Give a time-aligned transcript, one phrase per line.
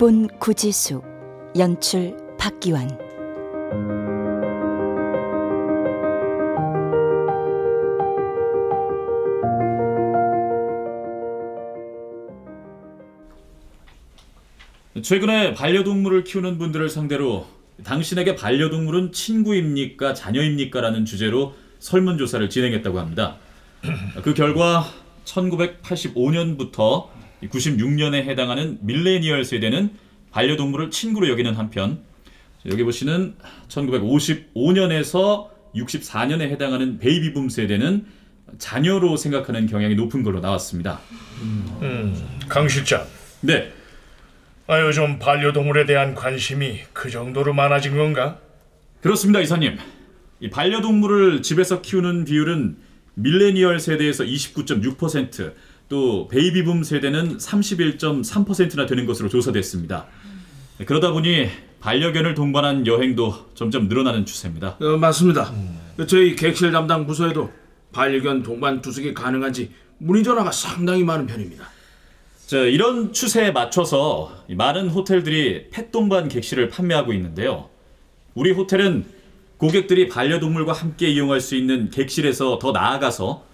[0.00, 1.02] 극본 구지수
[1.58, 2.88] 연출 박기환
[15.02, 17.46] 최근에 반려동물을 키우는 분들을 상대로
[17.84, 23.36] 당신에게 반려동물은 친구입니까 자녀입니까 라는 주제로 설문조사를 진행했다고 합니다.
[24.22, 24.86] 그 결과
[25.26, 29.90] 1985년부터 96년에 해당하는 밀레니얼 세대는
[30.30, 32.00] 반려동물을 친구로 여기는 한편
[32.66, 33.34] 여기 보시는
[33.68, 38.06] 1955년에서 64년에 해당하는 베이비붐 세대는
[38.58, 41.00] 자녀로 생각하는 경향이 높은 걸로 나왔습니다.
[42.48, 43.06] 강 실장,
[43.40, 43.72] 네,
[44.66, 48.38] 아, 요즘 반려동물에 대한 관심이 그 정도로 많아진 건가?
[49.00, 49.76] 그렇습니다, 이사님.
[50.38, 52.76] 이 반려동물을 집에서 키우는 비율은
[53.14, 55.54] 밀레니얼 세대에서 29.6%,
[55.90, 60.06] 또 베이비붐 세대는 31.3%나 되는 것으로 조사됐습니다.
[60.86, 61.48] 그러다 보니
[61.80, 64.76] 반려견을 동반한 여행도 점점 늘어나는 추세입니다.
[64.80, 65.52] 어, 맞습니다.
[66.06, 67.50] 저희 객실 담당 부서에도
[67.92, 71.68] 반려견 동반 투숙이 가능한지 문의 전화가 상당히 많은 편입니다.
[72.46, 77.68] 자, 이런 추세에 맞춰서 이 많은 호텔들이 펫 동반 객실을 판매하고 있는데요.
[78.34, 79.06] 우리 호텔은
[79.56, 83.49] 고객들이 반려동물과 함께 이용할 수 있는 객실에서 더 나아가서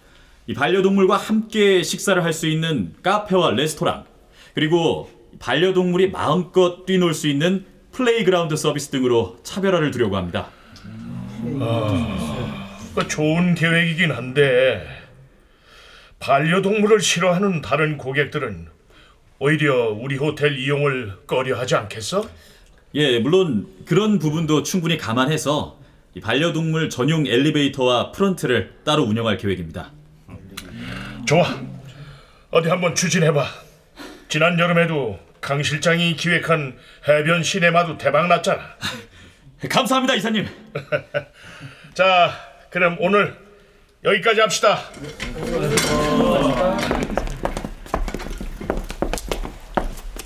[0.47, 4.05] 이 반려동물과 함께 식사를 할 수 있는 카페와 레스토랑
[4.55, 10.49] 그리고 반려동물이 마음껏 뛰놀 수 있는 playground 서비스 등으로 차별화를 두려고 합니다.
[12.95, 14.87] 그 좋은 계획이긴 한데
[16.19, 18.69] 반려동물을 싫어하는 다른 고객들은
[19.39, 22.25] 오히려 우리 호텔 이용을 꺼려하지 않겠어?
[22.95, 25.79] 예, 물론 그런 부분도 충분히 감안해서
[26.15, 29.93] 이 반려동물 전용 엘리베이터와 프런트를 따로 운영할 계획입니다.
[31.27, 31.45] 좋아,
[32.53, 33.45] 어디 한번 추진해봐.
[34.29, 36.79] 지난 여름에도 강 실장이 기획한
[37.09, 38.63] 해변 시네마도 대박 났잖아.
[39.69, 40.47] 감사합니다, 이사님.
[41.95, 42.33] 자,
[42.71, 43.37] 그럼 오늘
[44.05, 44.79] 여기까지 합시다.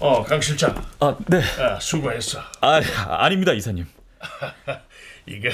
[0.01, 1.43] 어, 강 실장, 아, 네.
[1.59, 2.41] 아, 수고했어.
[2.61, 2.81] 아,
[3.25, 3.87] 아닙니다, 이사님.
[5.25, 5.51] 이게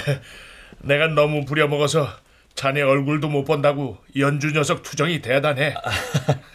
[0.78, 2.25] 내가 너무 부려먹어서
[2.56, 5.74] 자네 얼굴도 못 본다고 연주 녀석 투정이 대단해.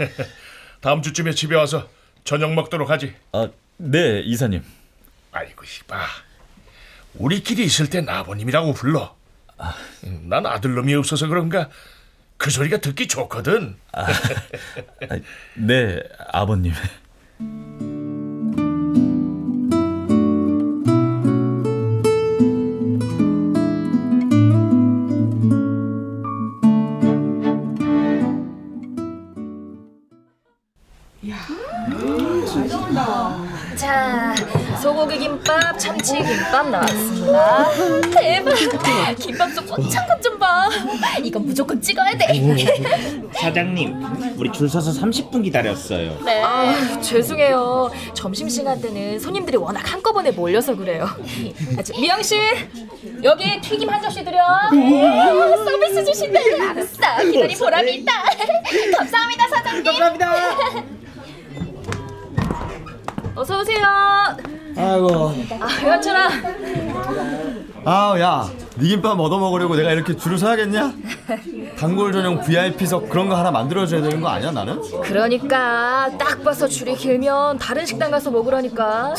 [0.81, 1.87] 다음 주쯤에 집에 와서
[2.23, 3.15] 저녁 먹도록 하지.
[3.31, 4.63] 아, 네, 이사님.
[5.31, 6.05] 아이고 이봐.
[7.13, 9.15] 우리끼리 있을 땐 아버님이라고 불러.
[10.05, 11.69] 음, 난 아들놈이 없어서 그런가
[12.37, 13.75] 그 소리가 듣기 좋거든.
[15.53, 15.99] 네,
[16.31, 16.73] 아버님.
[36.71, 37.69] 나왔습니다.
[38.11, 38.55] 대박!
[39.19, 40.69] 김밥 속 꽂힌 것좀 봐.
[41.23, 42.27] 이건 무조건 찍어야 돼.
[43.33, 46.17] 사장님, 우리 줄 서서 30분 기다렸어요.
[46.25, 46.41] 네.
[46.43, 47.91] 아, 죄송해요.
[48.13, 51.07] 점심 시간 때는 손님들이 워낙 한꺼번에 몰려서 그래요.
[51.77, 52.35] 아, 저, 미영 씨,
[53.23, 54.39] 여기 튀김 한 접시 드려.
[54.71, 55.29] 네,
[55.65, 56.39] 서비스 주신대.
[56.69, 57.31] 알았어.
[57.31, 58.11] 기다린 보람이 있다.
[58.97, 59.83] 감사합니다, 사장님.
[59.83, 60.31] 감사합니다.
[63.35, 63.81] 어서 오세요.
[64.77, 66.29] 아이고 아, 현철아.
[67.85, 70.93] 아우 야 네 김밥 얻어 먹으려고 내가 이렇게 줄을 서야겠냐?
[71.77, 74.81] 단골 전용 VIP석 그런 거 하나 만들어줘야 되는 거 아니야 나는?
[75.03, 79.13] 그러니까 딱 봐서 줄이 길면 다른 식당 가서 먹으라니까.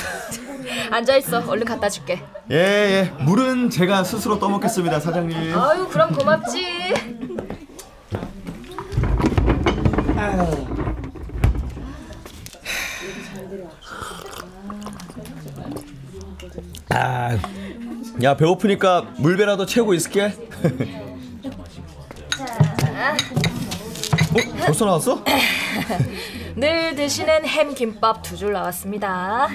[0.91, 1.43] 앉아 있어.
[1.47, 2.23] 얼른 갖다 줄게.
[2.51, 6.95] 예 예 물은 제가 스스로 떠먹겠습니다 사장님 아유, 그럼 고맙지.
[18.23, 20.35] 야 배고프니까 물배라도 채우고 있을게
[22.35, 23.17] 어?
[24.67, 25.25] 벌써 나왔어?
[26.57, 29.49] 늘 드시는 햄 김밥 두 줄 나왔습니다.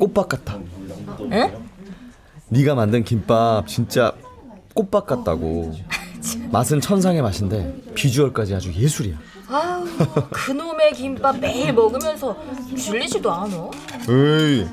[0.00, 0.58] 꽃밭 같아
[1.20, 1.52] 응?
[2.48, 4.12] 네가 만든 김밥 진짜
[4.74, 5.72] 꽃밭 같다고
[6.50, 9.16] 맛은 천상의 맛인데 비주얼까지 아주 예술이야
[9.48, 9.84] 아우,
[10.32, 12.36] 그놈의 김밥 매일 먹으면서
[12.76, 13.70] 질리지도 않아.
[14.08, 14.66] 에이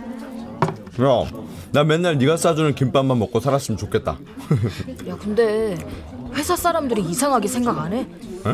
[0.99, 1.29] 야,
[1.71, 4.17] 나 맨날 네가 싸주는 김밥만 먹고 살았으면 좋겠다.
[5.07, 5.77] 야, 근데
[6.33, 8.07] 회사 사람들이 이상하게 생각 안 해?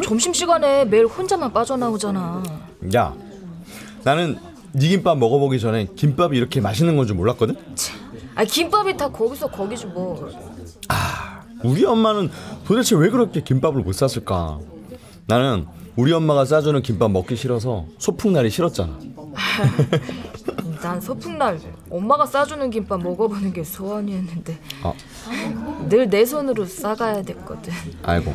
[0.03, 2.43] 점심 시간에 매일 혼자만 빠져나오잖아.
[2.95, 3.13] 야,
[4.03, 4.37] 나는
[4.73, 7.55] 네 김밥 먹어보기 전에 김밥이 이렇게 맛있는 건 줄 몰랐거든.
[8.35, 10.29] 아, 김밥이 다 거기서 거기지 뭐.
[11.63, 12.29] 우리 엄마는
[12.65, 14.59] 도대체 왜 그렇게 김밥을 못 쌌을까?
[15.25, 18.99] 나는 우리 엄마가 싸주는 김밥 먹기 싫어서 소풍날이 싫었잖아.
[20.81, 21.59] 난 소풍날
[21.89, 24.93] 엄마가 싸주는 김밥 먹어보는 게 소원이었는데 어.
[25.89, 27.73] 늘내 손으로 싸가야 됐거든.
[28.03, 28.33] 아이고.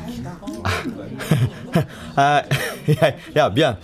[2.16, 3.76] 아, 야, 야 미안.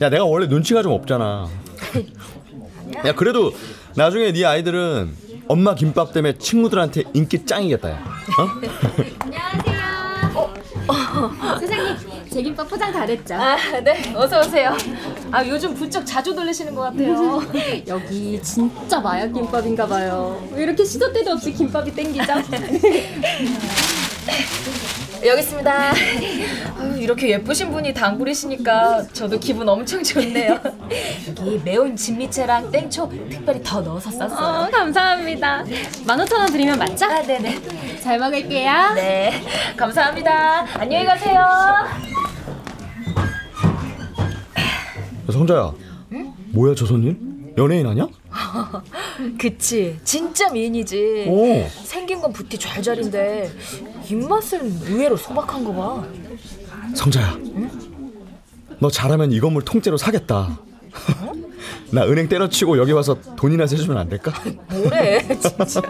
[0.00, 1.48] 야 내가 원래 눈치가 좀 없잖아.
[3.04, 3.52] 야 그래도
[3.96, 5.16] 나중에 네 아이들은
[5.48, 7.90] 엄마 김밥 때문에 친구들한테 인기 짱이겠다.
[7.90, 8.04] 야.
[10.34, 10.54] 어?
[11.58, 11.96] 세상님,
[12.30, 13.34] 제 김밥 포장 다 됐죠?
[13.34, 14.76] 아, 네, 어서 오세요.
[15.30, 17.42] 아, 요즘 부쩍 자주 돌리시는 것 같아요.
[17.88, 20.40] 여기 진짜 마약 김밥인가 봐요.
[20.52, 22.32] 왜 이렇게 시도 때도 없이 김밥이 땡기죠?
[25.26, 25.72] 여기 있습니다.
[26.78, 30.60] 아유, 이렇게 예쁘신 분이 단골이시니까 저도 기분 엄청 좋네요.
[31.40, 34.66] 여기 매운 진미채랑 땡초 특별히 더 넣어서 쌌어요.
[34.66, 35.64] 어, 감사합니다.
[35.64, 37.06] 15,000원 드리면 맞죠?
[37.06, 37.98] 아, 네네.
[38.00, 38.92] 잘 먹을게요.
[38.94, 39.42] 네,
[39.76, 40.66] 감사합니다.
[40.78, 41.44] 안녕히 가세요.
[45.32, 45.74] 성자야.
[46.52, 47.52] 뭐야 저 손님?
[47.58, 48.06] 연예인 아니야?
[49.38, 51.26] 그치, 진짜 미인이지.
[51.28, 51.66] 오.
[51.84, 53.50] 생긴 건 부티 좔좔인데
[54.08, 56.04] 입맛은 의외로 소박한 거 봐.
[56.94, 57.36] 성자야.
[58.78, 60.58] 너 잘하면 이 건물 통째로 사겠다.
[61.90, 64.32] 나 은행 때려치고 여기 와서 돈이나 세주면 안 될까?
[64.70, 65.82] 뭐래, 진짜.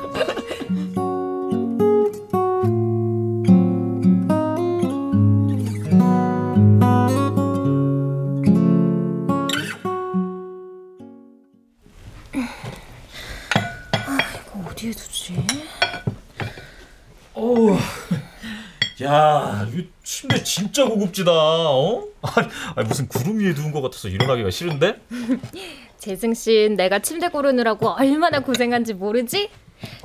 [20.09, 21.31] 침대 진짜 고급지다.
[21.31, 22.03] 어?
[22.23, 24.99] 아니, 무슨 구름 위에 누운 것 같아서 일어나기가 싫은데?
[25.99, 29.51] 재승 씨, 내가 침대 고르느라고 얼마나 고생한지 모르지?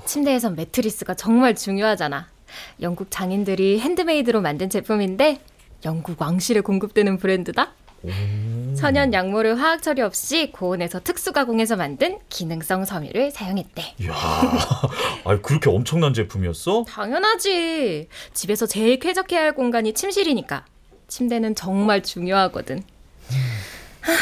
[0.06, 2.28] 침대에선 매트리스가 정말 중요하잖아.
[2.82, 5.40] 영국 장인들이 핸드메이드로 만든 제품인데
[5.86, 7.72] 영국 왕실에 공급되는 브랜드다.
[8.76, 13.96] 천연 약물을 화학 처리 없이 고온에서 특수 가공해서 만든 기능성 섬유를 사용했대.
[14.00, 14.14] 이야,
[15.26, 16.84] 아니, 그렇게 엄청난 제품이었어?
[16.88, 18.10] 당연하지.
[18.34, 20.66] 집에서 제일 쾌적해야 할 공간이 침실이니까.
[21.08, 22.84] 침대는 정말 중요하거든.
[24.02, 24.14] 하,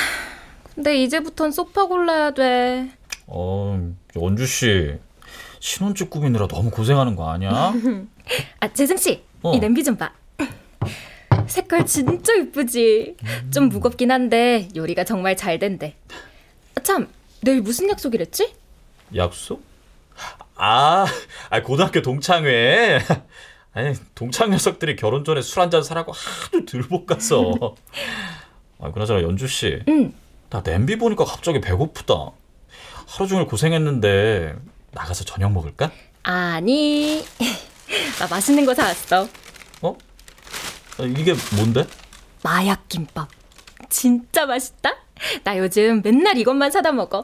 [0.75, 2.91] 근데 이제부턴 소파 골라야 돼.
[3.27, 3.91] 어,
[4.21, 4.93] 연주 씨.
[5.59, 7.73] 신혼집 꾸미느라 너무 고생하는 거 아니야?
[8.59, 9.53] 아, 재승 씨, 어.
[9.55, 10.11] 이 냄비 좀 봐.
[11.51, 13.17] 색깔 진짜 이쁘지.
[13.51, 15.95] 좀 무겁긴 한데 요리가 정말 잘 된대.
[16.75, 17.07] 아, 참,
[17.41, 18.53] 내일 무슨 약속이랬지?
[19.15, 19.63] 약속?
[20.55, 21.05] 아,
[21.49, 22.99] 아 고등학교 동창회.
[23.73, 27.75] 아니, 동창 녀석들이 결혼 전에 술 한잔 사라고 하도 들볶 갔어.
[28.79, 29.81] 아, 그나저나 연주 씨.
[29.87, 30.13] 응.
[30.49, 32.31] 나 냄비 보니까 갑자기 배고프다.
[33.07, 34.55] 하루 종일 고생했는데
[34.91, 35.91] 나가서 저녁 먹을까?
[36.23, 37.23] 아니,
[38.19, 39.27] 나 맛있는 거 사왔어.
[39.81, 39.97] 어?
[41.01, 41.83] 아, 이게 뭔데?
[42.43, 43.27] 마약 김밥.
[43.89, 44.91] 진짜 맛있다.
[45.43, 47.23] 나 요즘 맨날 이것만 사다 먹어.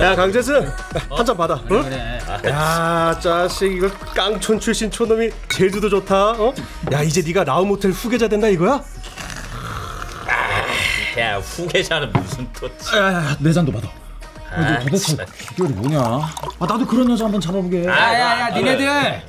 [0.00, 0.68] 야 강재승
[1.08, 1.84] 한잔 받아 응?
[2.46, 6.52] 야 자식 이거 깡촌 출신 촌놈이 제주도 좋다 어?
[6.92, 8.82] 야 이제 네가 라우모텔 후계자 된다 이거야?
[11.18, 12.68] 야, 후계자는 무슨 또.
[12.96, 13.88] 야야야 내 잔도 받아
[14.50, 15.24] 아, 도대체 진짜.
[15.24, 16.30] 비결이 뭐냐 아
[16.60, 19.22] 나도 그런 여자 한번 잡아보게 야야야 니네들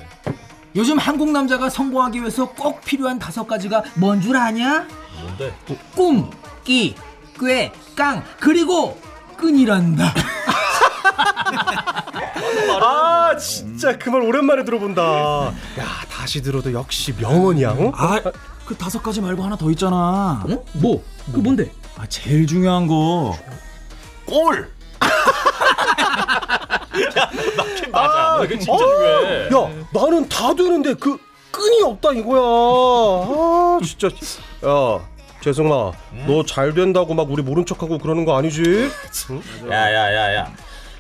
[0.76, 4.86] 요즘 한국 남자가 성공하기 위해서 꼭 필요한 다섯 가지가 뭔 줄 아냐?
[5.22, 5.54] 뭔데?
[5.96, 6.30] 꿈,
[6.64, 6.96] 끼,
[7.40, 9.00] 꾀, 깡 그리고
[9.38, 10.14] 끈이란다
[12.82, 15.54] 아 진짜 그 말 오랜만에 들어본다 야
[16.12, 17.92] 다시 들어도 역시 명언이야 어?
[17.96, 18.20] 아
[18.66, 20.60] 그 다섯 가지 말고 하나 더 있잖아 응?
[20.74, 21.04] 뭐?
[21.34, 21.72] 그 뭔데?
[21.98, 23.36] 아 제일 중요한 거
[24.26, 24.72] 꼴!
[27.58, 28.44] 맞긴 맞아.
[28.44, 29.46] 이거 진짜 아, 중요해.
[29.48, 31.18] 야 나는 다 되는데 그
[31.52, 35.00] 끈이 없다 이거야 아 진짜 야
[35.42, 35.92] 재승아
[36.28, 38.90] 너 잘 된다고 막 우리 모른 척하고 그러는 거 아니지?
[39.70, 40.52] 야야야야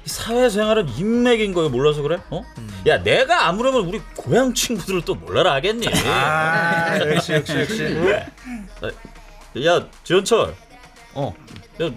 [0.06, 2.20] 사회생활은 인맥인 거에 몰라서 그래?
[2.30, 2.44] 어?
[2.88, 5.88] 야 내가 아무려면 우리 고향 친구들을 또 몰라라 하겠니?
[6.08, 7.84] 아 역시 역시 역시
[9.66, 10.56] 야 지현철
[11.16, 11.34] 어.
[11.82, 11.90] 야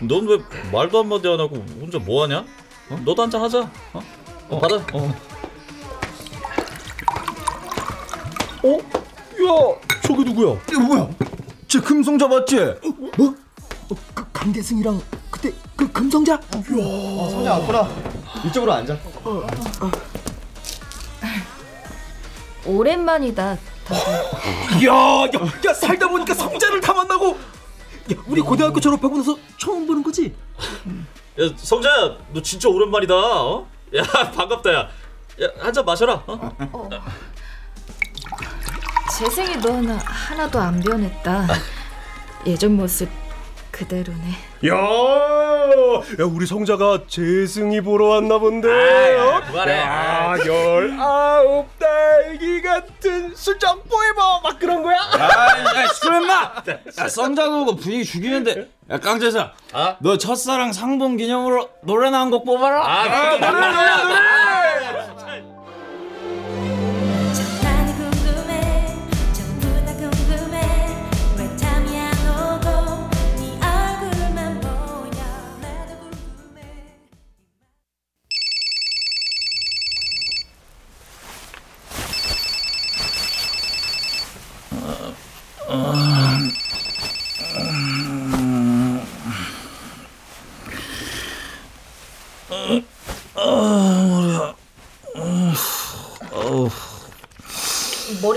[0.00, 0.38] 넌 왜
[0.72, 2.44] 말도 한마디 안 하고 혼자 뭐 하냐?
[2.90, 3.00] 어?
[3.04, 4.02] 너도 한잔 하자 어?
[4.48, 5.14] 어, 받아 어.
[8.62, 8.78] 어?
[8.78, 10.56] 야 저게 누구야?
[10.70, 11.08] 이거 뭐야?
[11.68, 12.56] 쟤 금성자 맞지?
[13.16, 13.34] 뭐?
[13.90, 15.00] 어, 그 강대승이랑
[15.30, 16.40] 그때 그 금성자?
[16.50, 17.88] 성자 왔구나.
[18.46, 18.96] 이쪽으로 앉아.
[22.64, 23.44] 오랜만이다.
[23.52, 23.56] 야,
[24.88, 25.28] 야,
[25.68, 27.38] 야 살다 보니까 성자를 다 만나고
[28.12, 30.34] 야 우리 고등학교 졸업하고 나서 처음 보는 거지?
[31.40, 33.66] 야 성자야 너 진짜 오랜만이다 어?
[33.96, 34.02] 야
[34.34, 34.88] 반갑다
[35.40, 36.24] 야한잔 마셔라.
[36.26, 36.88] 어?
[39.16, 41.46] 재생이 넌 하나도 안 변했다.
[42.46, 43.08] 예전 모습
[43.76, 44.30] 그대로네.
[44.68, 48.68] 야, 야 우리 성자가 재승이 보러 왔나 본데.
[49.18, 49.42] 어?
[49.46, 49.72] 그만해.
[49.74, 54.96] 야, 열아홉 딸기 같은 술장 포에버 막 그런 거야?
[54.96, 56.62] 야, 임마!
[56.98, 58.66] 야, 썸자도 오고 분위기 죽이는데.
[58.90, 59.52] 야, 깡재사.
[60.00, 62.82] 너 첫사랑 상봉 기념으로 노래 나 한 곡 뽑아라.
[62.82, 63.04] 아,
[63.36, 65.15] 노래, 노래, 노래!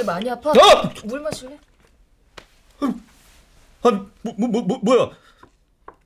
[0.10, 0.50] 많이 아파?
[0.52, 0.54] 어!
[1.06, 1.58] 물 마실래?
[3.82, 5.10] 아니 뭐, 뭐, 뭐, 뭐 뭐야?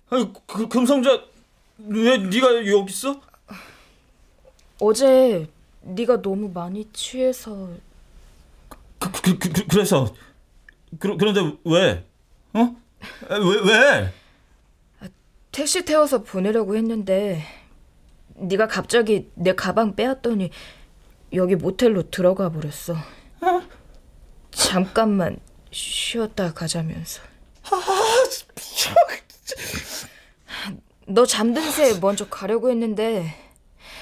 [0.09, 1.23] 아니 그 금성자
[1.79, 3.19] 왜 네가 여기 있어?
[4.79, 5.47] 어제
[5.81, 7.69] 네가 너무 많이 취해서
[8.99, 10.13] 그, 그, 그, 그 그래서
[10.99, 12.05] 그, 그런데 왜?
[12.53, 12.75] 어?
[13.29, 14.13] 아, 왜 왜?
[15.51, 17.43] 택시 태워서 보내려고 했는데
[18.35, 20.49] 네가 갑자기 내 가방 빼앗더니
[21.33, 22.95] 여기 모텔로 들어가 버렸어.
[24.53, 25.37] 잠깐만
[25.71, 27.21] 쉬었다 가자면서.
[31.07, 33.35] 너 잠든 새 먼저 가려고 했는데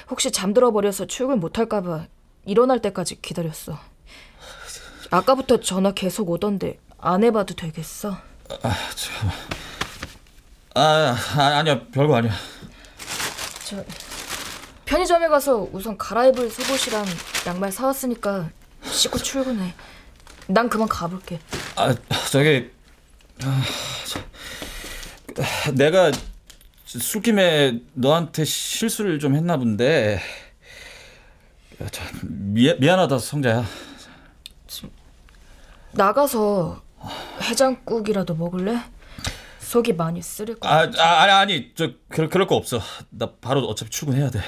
[0.10, 2.08] 혹시 잠들어 버려서 출근 못 할까 봐
[2.46, 3.80] 일어날 때까지 기다렸어.
[5.10, 8.18] 아까부터 전화 계속 오던데 안 해봐도 되겠어?
[8.64, 8.76] 아,
[10.76, 12.34] 아 아 니야 별거 아니야.
[13.66, 13.84] 저
[14.86, 17.06] 편의점에 가서 우선 갈아입을 속옷이랑
[17.48, 18.50] 양말 사왔으니까
[18.84, 19.74] 씻고 출근해.
[20.48, 21.40] 난 그만 가볼게.
[21.76, 21.96] 아
[22.32, 22.72] 저기
[23.44, 23.64] 아,
[24.06, 26.12] 저, 내가
[26.86, 30.20] 술김에 너한테 실수를 좀 했나 본데
[31.92, 33.66] 저, 미, 미안하다 성자야.
[35.94, 36.82] 나가서
[37.42, 38.78] 해장국이라도 먹을래?
[39.60, 40.72] 속이 많이 쓰릴 거야.
[40.72, 42.80] 아, 아 아니 아니 저 그럴 그럴 거 없어.
[43.10, 44.42] 나 바로 어차피 출근해야 돼.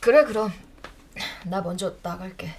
[0.00, 0.52] 그래 그럼
[1.44, 2.54] 나 먼저 나갈게.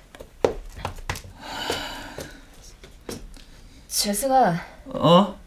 [3.91, 4.55] 재승아,
[4.87, 5.39] 어?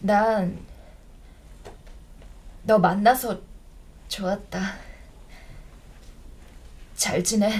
[0.00, 0.70] 난
[2.70, 3.40] 너 만나서
[4.08, 4.60] 좋았다.
[6.94, 7.50] 잘 지내.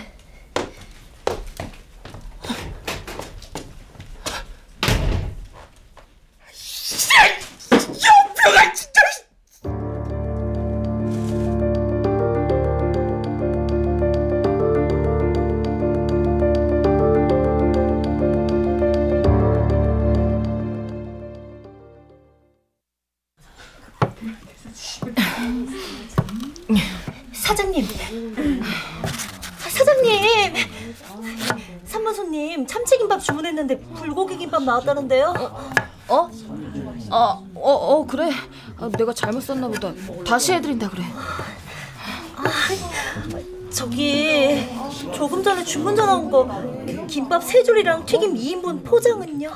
[34.70, 35.34] 나왔다는데요.
[36.08, 36.30] 어?
[37.10, 38.30] 아, 어, 어, 그래.
[38.78, 39.92] 아, 내가 잘못 썼나 보다.
[40.24, 41.02] 다시 해드린다 그래.
[43.72, 44.66] 저기
[45.14, 46.46] 조금 전에 주문 전화 온 거
[47.08, 49.48] 김밥 세 줄이랑 튀김 2인분 포장은요?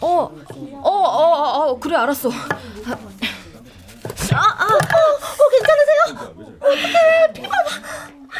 [0.00, 0.30] 어,
[0.82, 2.28] 어, 어, 어, 그래 알았어.
[2.30, 2.32] 아,
[4.34, 6.34] 아, 어, 어, 괜찮으세요?
[6.60, 7.54] 어떡해, 피가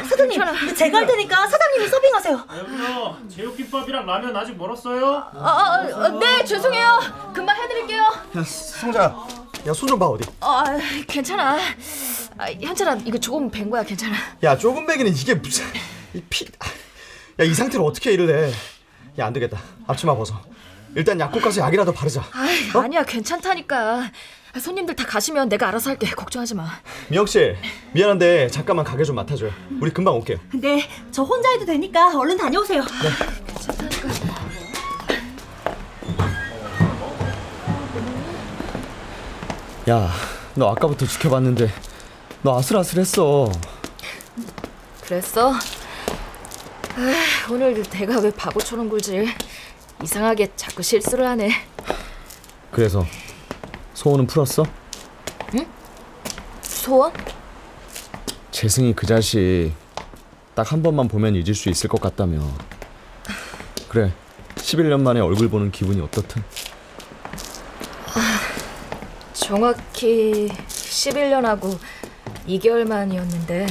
[0.07, 2.45] 사장님, 이거 제가 할 테니까 사장님이 서빙하세요.
[2.57, 5.15] 여보요 제육김밥이랑 라면 아직 멀었어요?
[5.35, 7.31] 아, 아, 아, 네 죄송해요.
[7.33, 8.01] 금방 해드릴게요.
[8.01, 9.15] 야 성자야
[9.67, 10.63] 야손 좀 봐 어디 아,
[11.07, 11.57] 괜찮아.
[12.37, 14.15] 아, 현철아, 이거 조금 벤 거야, 괜찮아.
[14.43, 15.65] 야 조금 배기는 이게 무슨
[16.13, 16.45] 이 피
[17.39, 18.53] 야 이 상태로 어떻게 일을 해
[19.19, 20.39] 야 안 되겠다 앞치마 벗어
[20.95, 24.09] 일단 약국 가서 약이라도 바르자 아, 아니야, 괜찮다니까.
[24.55, 26.07] 아, 손님들 다 가시면 내가 알아서 할게.
[26.11, 26.67] 걱정하지 마.
[27.09, 27.55] 미영 씨
[27.93, 32.83] 미안한데 잠깐만 가게 좀 맡아줘요 우리 금방 올게요 네, 저 혼자 해도 되니까 얼른 다녀오세요.
[39.87, 41.69] 야너 아까부터 지켜봤는데
[42.41, 43.51] 너 아슬아슬했어
[45.03, 45.51] 그랬어?
[46.95, 49.27] 아, 오늘 내가 왜 바보처럼 굴지?
[50.03, 51.49] 이상하게 자꾸 실수를 하네.
[52.71, 53.05] 그래서
[53.93, 54.63] 소원은 풀었어?
[56.61, 57.13] 소원?
[58.51, 59.71] 재승이 그 자식
[60.53, 62.41] 딱 한 번만 보면 잊을 수 있을 것 같다며
[63.89, 64.11] 그래
[64.55, 66.43] 11년 만에 얼굴 보는 기분이 어떻든
[69.33, 71.77] 정확히 11년하고
[72.47, 73.65] 2개월 만이었는데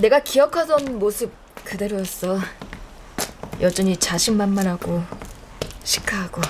[0.00, 1.32] 내가 기억하던 모습
[1.64, 2.38] 그대로였어.
[3.60, 5.02] 여전히 자신만만하고
[5.84, 6.40] 시크하고.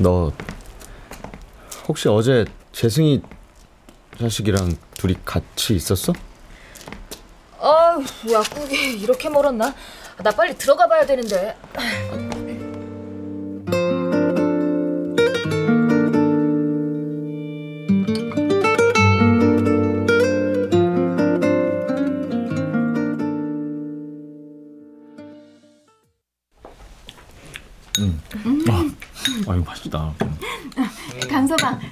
[0.00, 0.32] 너
[1.86, 3.20] 혹시 어제 재승이
[4.18, 6.12] 자식이랑 둘이 같이 있었어?
[7.60, 8.02] 아휴,
[8.32, 9.74] 약국이 이렇게 멀었나?
[10.22, 11.54] 나 빨리 들어가 봐야 되는데.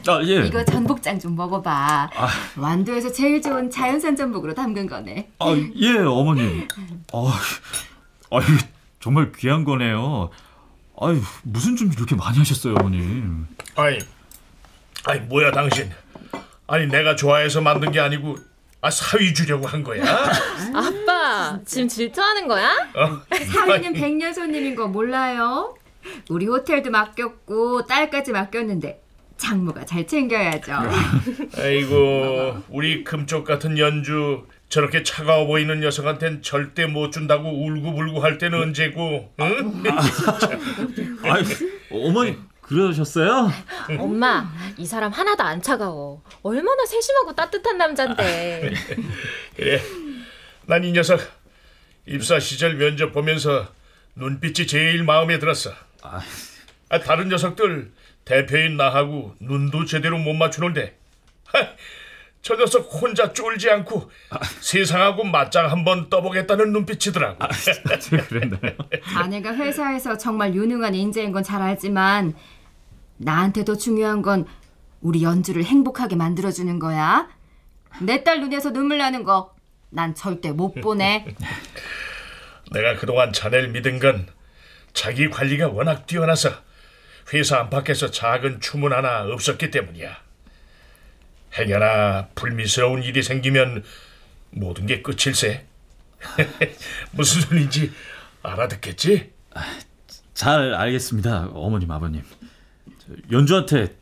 [0.08, 0.46] 아 예.
[0.46, 2.10] 이거 전복장 좀 먹어봐.
[2.14, 2.28] 아.
[2.56, 5.30] 완도에서 제일 좋은 자연산 전복으로 담근 거네.
[5.38, 5.46] 아,
[5.76, 6.66] 예, 어머님.
[7.12, 7.38] 아,
[8.30, 8.44] 아유,
[9.00, 10.30] 정말 귀한 거네요.
[11.00, 13.46] 아유, 무슨 좀 이렇게 많이 하셨어요, 어머님.
[13.76, 13.98] 아니,
[15.04, 15.90] 아니 뭐야 당신?
[16.66, 18.36] 아니 내가 좋아해서 만든 게 아니고
[18.80, 20.02] 아 사위 주려고 한 거야?
[20.74, 22.70] 아빠, 지금 질투하는 거야?
[22.94, 23.36] 어?
[23.52, 25.74] 사위는 백년 손님인 거 몰라요?
[26.28, 29.02] 우리 호텔도 맡겼고 딸까지 맡겼는데
[29.42, 30.72] 장모가 잘 챙겨야죠.
[31.56, 38.60] 아이고 우리 금쪽 같은 연주 저렇게 차가워 보이는 녀석한텐 절대 못 준다고 울고불고 할 때는
[38.60, 39.32] 언제고?
[39.40, 39.82] 응?
[41.22, 41.44] 아유,
[41.90, 43.50] 어머니 그러셨어요?
[43.98, 46.22] 엄마, 이 사람 하나도 안 차가워.
[46.42, 48.74] 얼마나 세심하고 따뜻한 남잔데.
[49.56, 49.80] 그래,
[50.66, 51.20] 난 이 녀석
[52.06, 53.68] 입사 시절 면접 보면서
[54.16, 55.72] 눈빛이 제일 마음에 들었어.
[56.02, 57.90] 아, 다른 녀석들
[58.28, 60.98] 대표인 나하고 눈도 제대로 못 맞추는데
[61.46, 61.66] 하,
[62.42, 64.10] 저 녀석 혼자 쫄지 않고
[64.60, 67.38] 세상하고 맞짱 한번 떠보겠다는 눈빛이더라고.
[68.28, 68.72] 그랬나요?
[69.14, 72.34] 자네가 회사에서 정말 유능한 인재인 건 잘 알지만
[73.16, 74.46] 나한테 더 중요한 건
[75.00, 77.28] 우리 연주를 행복하게 만들어주는 거야.
[78.02, 79.56] 내 딸 눈에서 눈물 나는 거
[79.90, 81.24] 난 절대 못 보내.
[82.72, 84.26] 내가 그동안 자네를 믿은 건
[84.92, 86.50] 자기 관리가 워낙 뛰어나서
[87.32, 90.16] 회사 안팎에서 작은 추문 하나 없었기 때문이야.
[91.58, 93.84] 행여나 불미스러운 일이 생기면
[94.50, 95.66] 모든 게 끝일세.
[97.12, 97.92] 무슨 소리인지
[98.42, 99.32] 알아듣겠지?
[100.34, 102.22] 잘 알겠습니다, 어머님, 아버님.
[102.98, 103.94] 저, 연주한테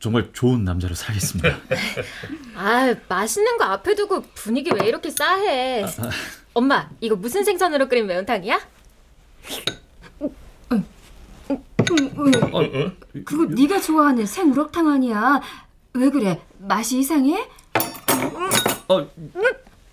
[0.00, 1.56] 정말 좋은 남자로 살겠습니다.
[2.56, 5.84] 아, 맛있는 거 앞에 두고 분위기 왜 이렇게 싸해?
[6.54, 8.60] 엄마, 이거 무슨 생선으로 끓인 매운탕이야?
[13.24, 15.40] 그거 네가 좋아하는 생우럭탕 아니야?
[15.94, 16.40] 왜 그래?
[16.58, 17.48] 맛이 이상해?
[18.88, 19.06] 어, 어,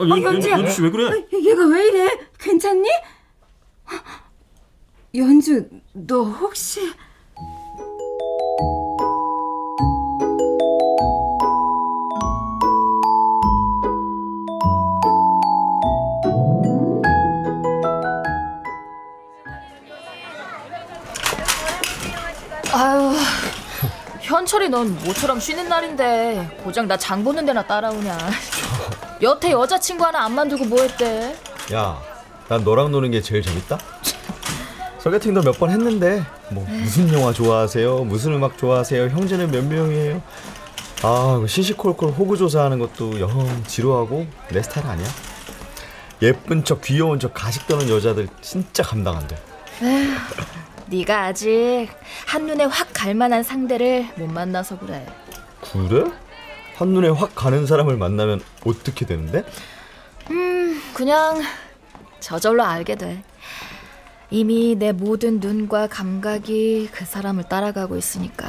[0.02, 0.54] 연, 연, 연주야.
[0.54, 1.06] 연주 씨왜 그래?
[1.08, 2.20] 어, 얘가 왜 이래?
[2.40, 2.88] 괜찮니?
[5.16, 6.82] 연주, 너 혹시
[24.30, 28.16] 현철이 넌 모처럼 쉬는 날인데 고장 나 장 보는 데나 따라오냐.
[29.24, 31.36] 여태 여자친구 하나 안 만들고 뭐 했대?
[31.74, 32.00] 야,
[32.48, 33.80] 난 너랑 노는 게 제일 재밌다.
[35.00, 38.04] 소개팅도 몇 번 했는데 뭐 무슨 영화 좋아하세요?
[38.04, 39.06] 무슨 음악 좋아하세요?
[39.10, 40.22] 형제는 몇 명이에요?
[41.02, 45.08] 아, 그 시시콜콜 호구 조사하는 것도 영 지루하고 내 스타일 아니야.
[46.22, 49.38] 예쁜 척 귀여운 척 가식 떠는 여자들 진짜 감당 안 돼.
[49.82, 50.12] 에휴,
[50.90, 51.90] 네가 아직
[52.28, 55.06] 한눈에 확 갈만한 상대를 못 만나서 그래.
[55.62, 56.12] 그래?
[56.76, 59.44] 한눈에 확 가는 사람을 만나면 어떻게 되는데?
[60.32, 61.42] 음, 그냥
[62.20, 63.24] 저절로 알게 돼.
[64.32, 68.48] 이미 내 모든 눈과 감각이 그 사람을 따라가고 있으니까.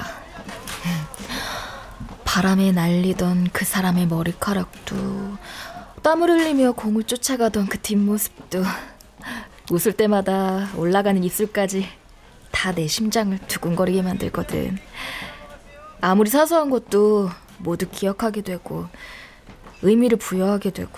[2.24, 4.96] 바람에 날리던 그 사람의 머리카락도
[6.02, 8.62] 땀을 흘리며 공을 쫓아가던 그 뒷모습도
[9.72, 11.88] 웃을 때마다 올라가는 입술까지
[12.50, 14.78] 다 내 심장을 두근거리게 만들거든.
[16.00, 18.86] 아무리 사소한 것도 모두 기억하게 되고
[19.82, 20.90] 의미를 부여하게 되고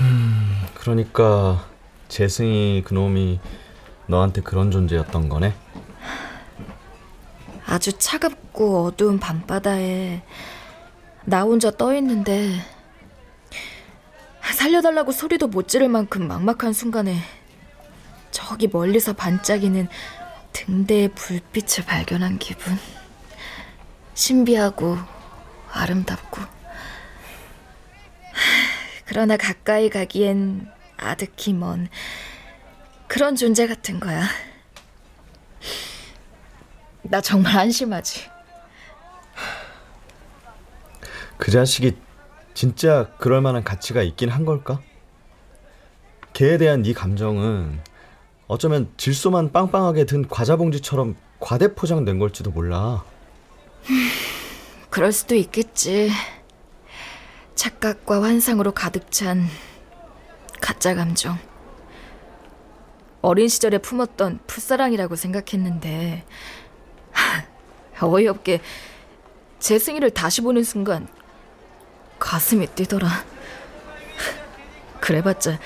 [0.00, 1.64] 음, 그러니까
[2.08, 3.38] 재승이 그놈이
[4.08, 5.54] 너한테 그런 존재였던 거네.
[7.66, 10.22] 아주 차갑고 어두운 밤바다에
[11.24, 12.60] 나 혼자 떠 있는데
[14.52, 17.16] 살려달라고 소리도 못 지를 만큼 막막한 순간에
[18.34, 19.86] 저기 멀리서 반짝이는
[20.52, 22.76] 등대의 불빛을 발견한 기분.
[24.14, 24.98] 신비하고
[25.70, 26.42] 아름답고.
[29.06, 31.88] 그러나 가까이 가기엔 아득히 먼
[33.06, 34.24] 그런 존재 같은 거야.
[37.02, 38.28] 나 정말 안심하지.
[41.36, 41.96] 그 자식이
[42.52, 44.80] 진짜 그럴 만한 가치가 있긴 한 걸까?
[46.32, 47.80] 걔에 대한 네 감정은
[48.46, 53.04] 어쩌면 질소만 빵빵하게 든 과자 봉지처럼 과대 포장된 걸지도 몰라.
[54.90, 56.10] 그럴 수도 있겠지.
[57.54, 59.46] 착각과 환상으로 가득 찬
[60.60, 61.38] 가짜 감정.
[63.22, 66.24] 어린 시절에 품었던 풋사랑이라고 생각했는데
[67.12, 67.44] 하,
[68.06, 68.60] 어이없게
[69.58, 71.08] 재승이를 다시 보는 순간
[72.18, 73.08] 가슴이 뛰더라.
[75.00, 75.58] 그래봤자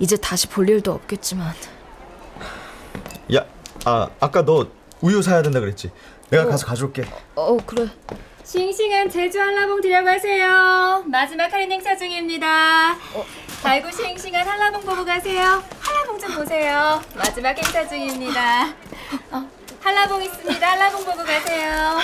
[0.00, 1.54] 이제 다시 볼 일도 없겠지만
[3.34, 3.44] 야,
[3.84, 4.66] 아 아까 너
[5.00, 5.90] 우유 사야 된다 그랬지?
[6.30, 7.04] 내가 가서 가져올게.
[7.34, 7.88] 어 그래.
[8.44, 11.02] 싱싱한 제주 한라봉 들여가세요.
[11.06, 12.96] 마지막 할인 행사 중입니다.
[13.62, 15.62] 달고 싱싱한 한라봉 보고 가세요.
[15.80, 17.00] 한라봉 좀 보세요.
[17.16, 18.68] 마지막 행사 중입니다.
[19.32, 19.48] 어,
[19.82, 20.70] 한라봉 있습니다.
[20.70, 21.98] 한라봉 보고 가세요.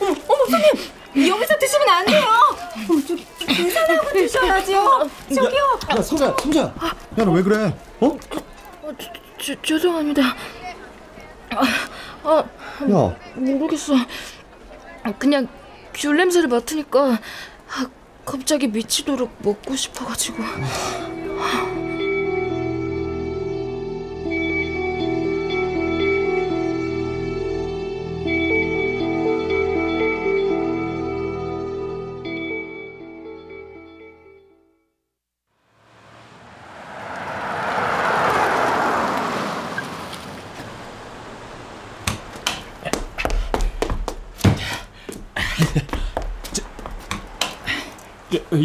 [0.00, 2.24] 어머 손님 여기서 드시면 안 돼요.
[2.24, 5.10] 어, 저기 계산하고 드셔야죠.
[5.34, 5.78] 저기요.
[5.90, 6.60] 야, 성자, 성자.
[6.62, 7.76] 야, 너 왜 그래?
[8.00, 8.18] 어?
[8.30, 8.40] 저,
[9.62, 10.22] 죄송합니다.
[11.50, 11.62] 아,
[12.22, 12.44] 아
[12.90, 13.16] 야.
[13.34, 13.94] 모르겠어.
[15.18, 15.48] 그냥
[15.94, 17.18] 귤 냄새를 맡으니까
[17.68, 17.86] 아,
[18.24, 20.42] 갑자기 미치도록 먹고 싶어가지고.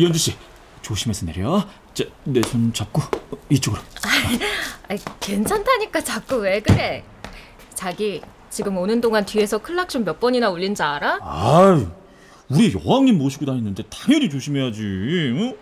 [0.04, 0.36] 연주 씨
[0.82, 1.66] 조심해서 내려.
[2.24, 3.82] 내 손 잡고 어, 이쪽으로.
[4.88, 7.04] 아, 괜찮다니까 자꾸 왜 그래?
[7.74, 11.20] 자기 지금 오는 동안 뒤에서 클락션 몇 번이나 울린 줄 알아?
[11.22, 11.86] 아,
[12.48, 14.82] 우리 여왕님 모시고 다니는데 당연히 조심해야지.
[14.82, 15.58] 응?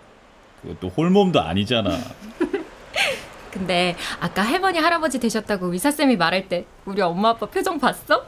[0.61, 1.97] 그것도 홀몸도 아니잖아.
[3.51, 8.27] 근데 아까 할머니 할아버지 되셨다고 의사 쌤이 말할 때 우리 엄마 아빠 표정 봤어?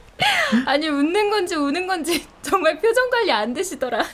[0.66, 4.04] 아니 웃는 건지 우는 건지 정말 표정 관리 안 되시더라.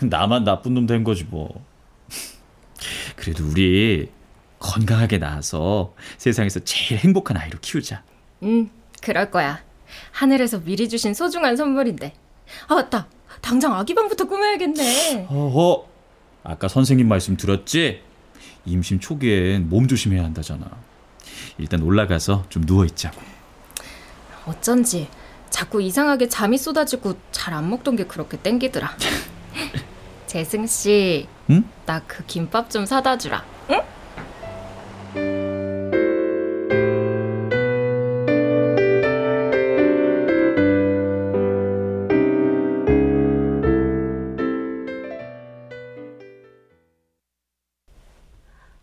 [0.00, 1.64] 나만 나쁜 놈 된 거지 뭐.
[3.14, 4.10] 그래도 우리
[4.58, 8.02] 건강하게 낳아서 세상에서 제일 행복한 아이로 키우자.
[8.42, 8.70] 응,
[9.02, 9.62] 그럴 거야.
[10.12, 12.12] 하늘에서 미리 주신 소중한 선물인데.
[12.68, 13.08] 아 맞다.
[13.40, 15.26] 당장 아기방부터 꾸며야겠네.
[15.28, 15.88] 어허.
[16.44, 18.02] 아까 선생님 말씀 들었지?
[18.64, 20.66] 임신 초기엔 몸 조심해야 한다잖아.
[21.58, 23.20] 일단 올라가서 좀 누워 있자고.
[24.46, 25.08] 어쩐지
[25.56, 28.94] 자꾸 이상하게 잠이 쏟아지고 잘 안 먹던 게 그렇게 땡기더라.
[30.26, 31.64] 재승 씨, 응?
[31.86, 33.42] 나 그 김밥 좀 사다 주라.
[33.70, 33.80] 응?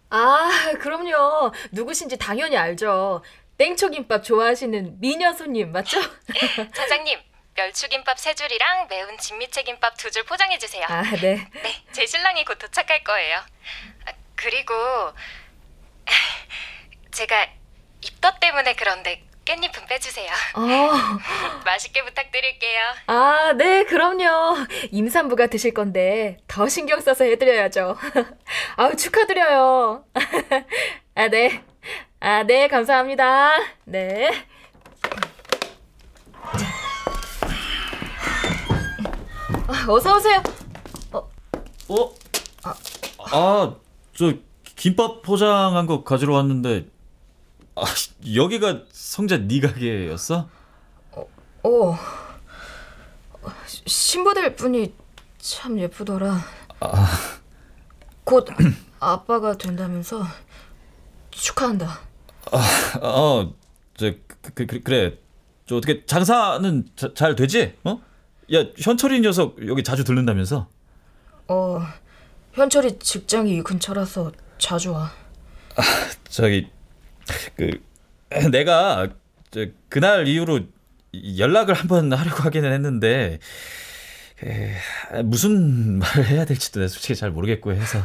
[0.09, 1.51] 아, 그럼요.
[1.71, 3.21] 누구신지 당연히 알죠.
[3.57, 5.99] 땡초김밥 좋아하시는 미녀 손님 맞죠?
[6.73, 7.19] 사장님,
[7.55, 10.85] 멸치김밥 세 줄이랑 매운 진미채김밥 두 줄 포장해 주세요.
[10.89, 11.47] 아, 네.
[11.61, 13.37] 네, 제 신랑이 곧 도착할 거예요.
[14.05, 14.73] 아, 그리고
[17.11, 17.47] 제가
[18.01, 20.31] 입덧 때문에 그런데 깻잎은 빼주세요.
[20.55, 20.63] 어.
[21.65, 22.79] 맛있게 부탁드릴게요.
[23.07, 24.65] 아, 네, 그럼요.
[24.91, 27.97] 임산부가 드실 건데 더 신경 써서 해드려야죠.
[28.77, 30.05] 아우, 축하드려요.
[31.15, 31.63] 아, 네.
[32.25, 33.51] 아, 네, 감사합니다.
[33.83, 34.31] 네.
[39.67, 40.41] 아, 어서 오세요.
[41.12, 42.15] 어?
[43.33, 43.75] 아,
[44.15, 44.33] 저
[44.77, 46.88] 김밥 포장한 거 가지러 왔는데
[47.75, 47.83] 아,
[48.33, 50.47] 여기가 성자 네 가게였어?
[51.12, 51.97] 어.
[53.86, 54.93] 신부될 분이
[55.39, 56.39] 참 예쁘더라.
[56.79, 57.07] 아,
[58.23, 58.47] 곧
[59.01, 60.25] 아빠가 된다면서
[61.31, 62.12] 축하한다.
[62.51, 63.53] 아, 어,
[63.95, 65.17] 저 그, 그, 그, 그래.
[65.65, 67.73] 저 어떻게 장사는 자, 잘 되지?
[67.84, 68.01] 어?
[68.53, 70.67] 야, 현철이 녀석 여기 자주 들른다면서?
[71.47, 71.82] 어,
[72.53, 75.12] 현철이 직장이 이 근처라서 자주 와.
[76.29, 76.69] 저기
[77.56, 77.82] 그
[78.51, 79.08] 내가
[79.51, 80.62] 저 그날 이후로
[81.38, 83.39] 연락을 한번 하려고 하기는 했는데
[84.43, 87.99] 에, 무슨 말을 해야 될지도 솔직히 잘 모르겠고 해서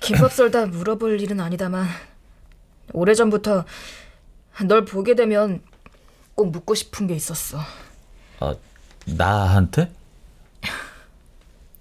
[0.00, 1.86] 김밥 썰다 물어볼 일은 아니다만
[2.92, 3.64] 오래전부터
[4.66, 5.62] 널 보게 되면
[6.34, 7.58] 꼭 묻고 싶은 게 있었어.
[8.40, 8.54] 아
[9.06, 9.92] 나한테?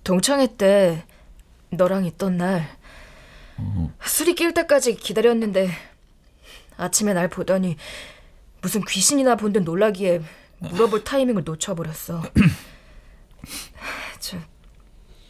[0.03, 1.05] 동창회 때
[1.71, 2.67] 너랑 있던 날
[4.03, 5.69] 술이 낄 때까지 기다렸는데
[6.77, 7.75] 아침에 날 보더니
[8.61, 10.21] 무슨 귀신이나 본 듯 놀라기에
[10.59, 12.21] 물어볼 타이밍을 놓쳐버렸어.
[14.19, 14.37] 저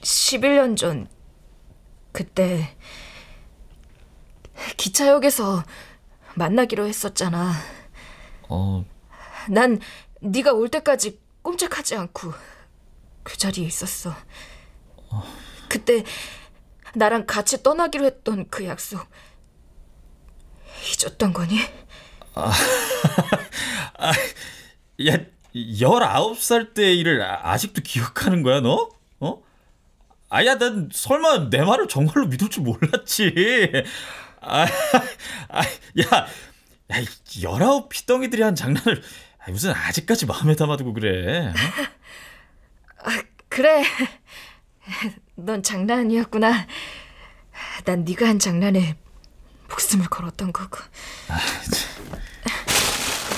[0.01, 1.07] 11년 전
[2.11, 2.75] 그때
[4.77, 5.63] 기차역에서
[6.35, 7.53] 만나기로 했었잖아.
[8.49, 8.85] 어,
[9.49, 9.79] 난
[10.21, 12.33] 네가 올 때까지 꼼짝하지 않고
[13.23, 14.13] 그 자리에 있었어.
[15.69, 16.03] 그때
[16.95, 19.07] 나랑 같이 떠나기로 했던 그 약속
[20.85, 21.59] 잊었던 거니?
[22.35, 22.51] 아,
[23.97, 24.11] 아,
[25.07, 25.17] 야,
[25.53, 28.89] 19살 때 일을 아- 아직도 기억하는 거야, 너?
[29.19, 29.41] 어?
[30.29, 33.33] 아야, 난 설마 내 말을 정말로 믿을 줄 몰랐지.
[34.41, 34.65] 아,
[35.49, 36.27] 아 야,
[36.91, 39.01] 야, 이19 피덩이들이 한 장난을
[39.39, 41.47] 아, 무슨 아직까지 마음에 담아두고 그래.
[41.47, 41.53] 어?
[43.09, 43.83] 아, 그래.
[45.35, 46.67] 넌 장난이었구나.
[47.85, 48.97] 난 네가 한 장난에
[49.69, 50.79] 목숨을 걸었던 거고.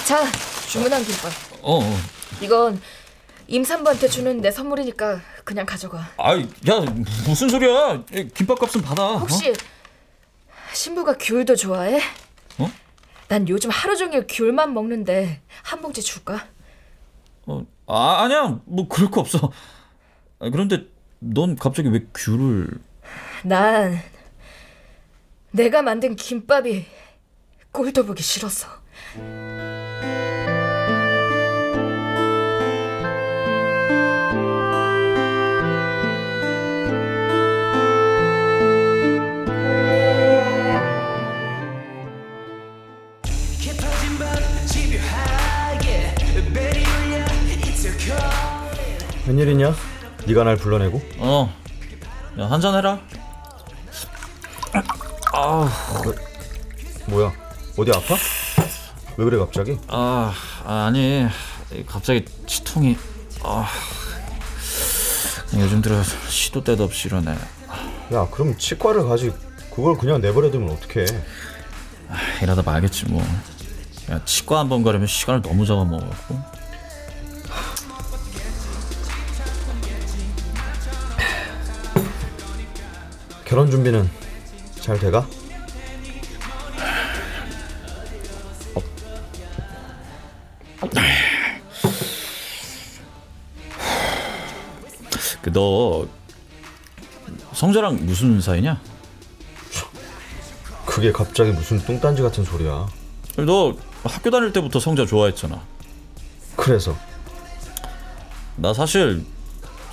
[0.05, 0.31] 자,
[0.67, 1.31] 주문한 김밥.
[1.61, 1.97] 어, 어.
[2.41, 2.81] 이건
[3.47, 6.09] 임산부한테 주는 내 선물이니까 그냥 가져가.
[6.17, 6.79] 아이, 야,
[7.25, 8.03] 무슨 소리야?
[8.33, 9.03] 김밥값은 받아.
[9.03, 9.17] 어?
[9.17, 9.53] 혹시
[10.73, 11.99] 신부가 귤도 좋아해?
[12.57, 12.69] 어?
[13.27, 16.47] 난 요즘 하루 종일 귤만 먹는데 한 봉지 줄까?
[17.45, 18.59] 어, 아, 아니야.
[18.65, 19.51] 뭐 그럴 거 없어.
[20.39, 20.87] 아, 그런데
[21.19, 22.67] 넌 갑자기 왜 귤을
[23.43, 23.99] 난
[25.51, 26.85] 내가 만든 김밥이
[27.71, 28.67] 꼴도 보기 싫었어.
[49.35, 49.73] 웬일이냐?
[50.27, 51.01] 네가 날 불러내고?
[51.19, 51.53] 어.
[52.37, 52.99] 야, 한잔 해라.
[55.33, 55.69] 아,
[57.07, 57.31] 뭐야?
[57.77, 58.15] 어디 아파?
[59.15, 59.77] 왜 그래 갑자기?
[59.87, 60.33] 아,
[60.65, 61.27] 아니.
[61.87, 62.97] 갑자기 치통이
[63.43, 63.65] 아.
[65.57, 67.31] 요즘 들어 시도 때도 없이 이러네.
[68.13, 69.31] 야 그럼 치과를 가지
[69.73, 71.05] 그걸 그냥 내버려두면 어떡해
[72.09, 73.21] 아, 이러다 말겠지 뭐.
[74.11, 76.60] 야, 치과 한 번 가려면 시간을 너무 잡아먹었고.
[83.51, 84.09] 결혼 준비는
[84.79, 85.27] 잘 돼가?
[95.41, 96.07] 그 너
[97.53, 98.79] 성재랑 무슨 사이냐?
[100.85, 102.87] 그게 갑자기 무슨 뚱딴지 같은 소리야
[103.37, 105.61] 너 학교 다닐 때부터 성재 좋아했잖아.
[106.55, 106.95] 그래서
[108.55, 109.25] 나 사실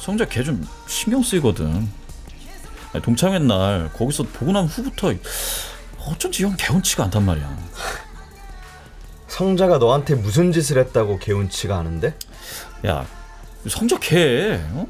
[0.00, 1.88] 성재 걔 좀 신경 쓰이거든.
[3.02, 5.12] 동창회 날 거기서 보고 난 후부터
[6.06, 7.58] 어쩐지 형 개운치가 않단 말이야.
[9.28, 12.14] 성자가 너한테 무슨 짓을 했다고 개운치가 않은데?
[12.86, 13.06] 야,
[14.00, 14.86] 걔, 어?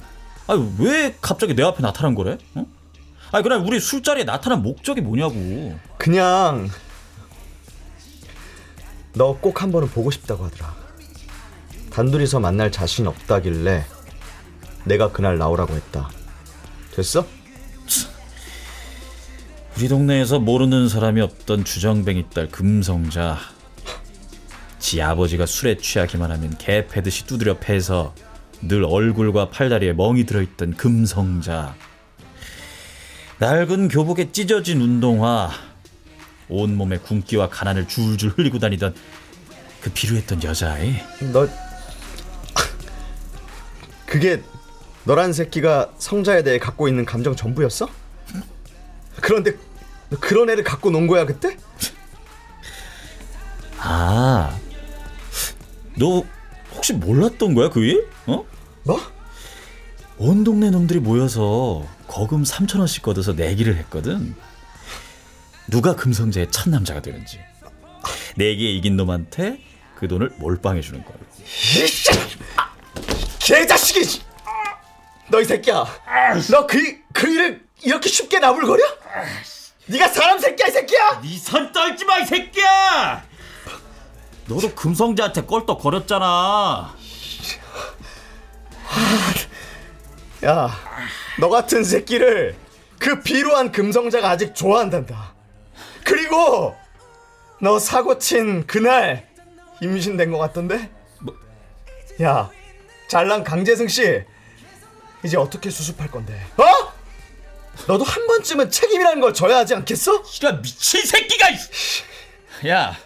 [0.46, 2.38] 아니 왜 갑자기 내 앞에 나타난 거래?
[2.54, 2.64] 어?
[3.32, 5.78] 아니 그냥 우리 술자리에 나타난 목적이 뭐냐고.
[5.98, 6.70] 그냥
[9.14, 10.74] 너 꼭 한 번은 보고 싶다고 하더라
[11.90, 13.84] 단둘이서 만날 자신 없다길래
[14.84, 16.08] 내가 그날 나오라고 했다
[16.94, 17.26] 됐어?
[19.78, 23.38] 우리 동네에서 모르는 사람이 없던 주정뱅이 딸 금성자.
[24.80, 28.12] 지 아버지가 술에 취하기만 하면 개 패듯이 두드려 패서
[28.60, 31.76] 늘 얼굴과 팔다리에 멍이 들어있던 금성자.
[33.38, 35.48] 낡은 교복에 찢어진 운동화.
[36.48, 38.96] 온몸에 굶기와 가난을 줄줄 흘리고 다니던
[39.80, 40.96] 그 비루했던 여자아이.
[41.32, 41.48] 너
[44.06, 44.42] 그게
[45.04, 47.88] 너란 새끼가 성자에 대해 갖고 있는 감정 전부였어?
[49.20, 49.67] 그런데 너
[50.20, 51.56] 그런 애를 갖고 논 거야 그때?
[53.78, 54.58] 아,
[55.96, 56.24] 너
[56.74, 58.08] 혹시 몰랐던 거야 그 일?
[58.26, 58.44] 어?
[58.84, 59.00] 뭐?
[60.18, 64.34] 온 동네 놈들이 모여서 거금 3천 원씩 걷어서 내기를 했거든.
[65.68, 67.38] 누가 금성재의 첫 남자가 되는지.
[68.36, 69.60] 내기에 이긴 놈한테
[69.96, 71.16] 그 돈을 몰빵해 주는 거야.
[73.38, 74.22] 개자식이!
[75.30, 75.84] 너 이 새끼야!
[76.50, 76.78] 너 그
[77.12, 78.82] 그 일을 이렇게 쉽게 나불거려?
[79.88, 81.20] 네가 사람 새끼야 이 새끼야!
[81.22, 83.22] 네선 떨지 마 이 새끼야!
[84.46, 86.94] 너도 금성재한테 껄떡 거렸잖아.
[90.44, 90.70] 야,
[91.38, 92.56] 너 같은 새끼를
[92.98, 95.34] 그 비루한 금성자가 아직 좋아한단다.
[96.04, 96.74] 그리고
[97.60, 99.28] 너 사고 친 그날
[99.82, 100.90] 임신된 것 같던데?
[102.22, 102.50] 야,
[103.08, 104.22] 잘난 강재승 씨
[105.24, 106.40] 이제 어떻게 수습할 건데?
[106.56, 106.64] 어?
[107.86, 110.22] 너도 한 번쯤은 책임이라는 걸 져야 하지 않겠어?
[110.40, 111.46] 이런 미친 새끼가!
[112.68, 112.96] 야,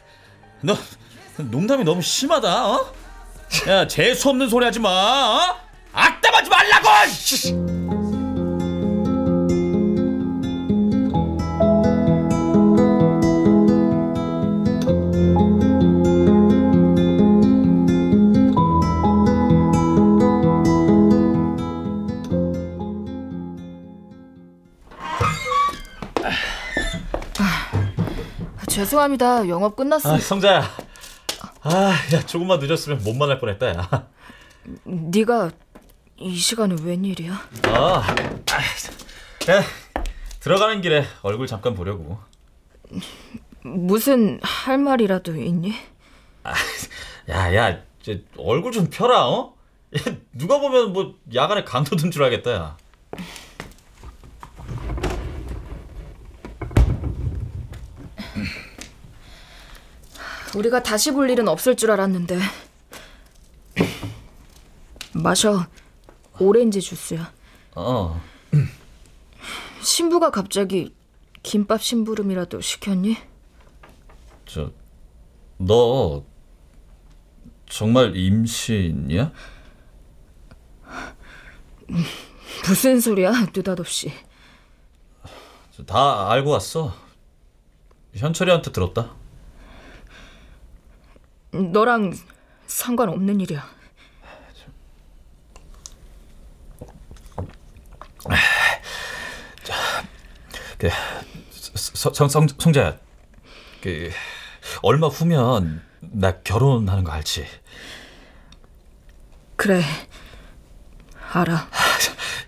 [0.61, 0.77] 너
[1.37, 2.67] 농담이 너무 심하다.
[2.69, 2.93] 어?
[3.69, 4.89] 야, 재수 없는 소리 하지 마.
[4.89, 5.57] 어?
[5.93, 8.02] 악담하지 말라고!
[28.83, 29.49] 죄송합니다.
[29.49, 30.17] 영업 끝났습니다.
[30.17, 30.63] 아, 성자야.
[31.63, 34.09] 아, 야, 조금만 늦었으면 못 만날 뻔했다, 야.
[34.85, 35.53] 네가
[36.19, 37.33] 이 시간에 웬일이야?
[37.69, 39.63] 아, 아, 야,
[40.41, 42.19] 들어가는 길에 얼굴 잠깐 보려고.
[43.63, 45.75] 무슨 할 말이라도 있니?
[47.31, 49.55] 야, 야, 이제 얼굴 좀 펴라, 어?
[49.97, 52.77] 야, 누가 보면 뭐 야간에 강도 든 줄 알겠다, 야.
[60.55, 62.39] 우리가 다시 볼 일은 없을 줄 알았는데.
[65.15, 65.67] 마셔.
[66.39, 67.33] 오렌지 주스야.
[67.75, 68.21] 어.
[69.81, 70.95] 신부가 갑자기
[71.43, 73.17] 김밥 심부름이라도 시켰니?
[74.47, 74.71] 저,
[75.59, 76.25] 너
[77.69, 79.33] 정말 임신이야?
[82.69, 83.33] 무슨 소리야?
[83.55, 84.13] 느닷없이.
[85.73, 86.95] 저다 알고 왔어.
[88.15, 89.15] 현철이한테 들었다.
[91.53, 92.15] 너랑
[92.67, 93.69] 상관없는 일이야.
[100.79, 100.89] 그
[101.51, 102.99] 성, 성, 성, 성자야.
[103.83, 104.11] 그
[104.83, 107.47] 얼마 후면 나 결혼하는 거 알지?
[109.57, 109.85] 그래.
[111.33, 111.69] 알아.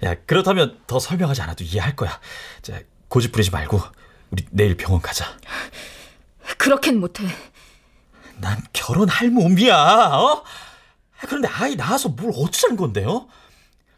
[0.03, 2.21] 야 그렇다면 더 설명하지 않아도 이해할 거야.
[2.63, 3.81] 자 고집 부리지 말고
[4.31, 5.39] 우리 내일 병원 가자.
[6.59, 7.25] 그렇겐 못해.
[8.41, 9.77] 난 결혼할 몸이야.
[9.77, 10.45] 어?
[11.21, 13.29] 그런데 아이 낳아서 뭘 어쩌자는 건데요?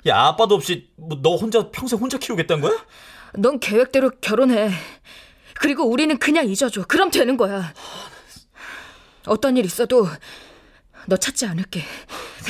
[0.06, 2.86] 야 아빠도 없이 뭐 너 혼자 평생 혼자 키우겠다는 거야?
[3.34, 4.70] 넌 계획대로 결혼해.
[5.54, 6.84] 그리고 우리는 그냥 잊어줘.
[6.86, 7.72] 그럼 되는 거야.
[9.26, 10.06] 어떤 일 있어도
[11.06, 11.82] 너 찾지 않을게.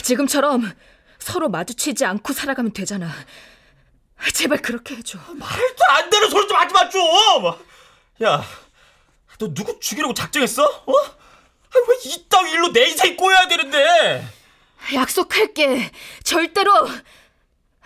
[0.03, 0.70] 지금처럼
[1.18, 3.11] 서로 마주치지 않고 살아가면 되잖아.
[4.35, 5.18] 제발 그렇게 해줘.
[5.35, 7.03] 말도 안 되는 소리 좀 하지 마 좀.
[8.25, 8.42] 야,
[9.38, 10.64] 너 누구 죽이려고 작정했어?
[10.64, 10.92] 어?
[11.88, 14.26] 왜 이따위 일로 내 인생 꼬여야 되는데?
[14.94, 15.90] 약속할게.
[16.22, 16.72] 절대로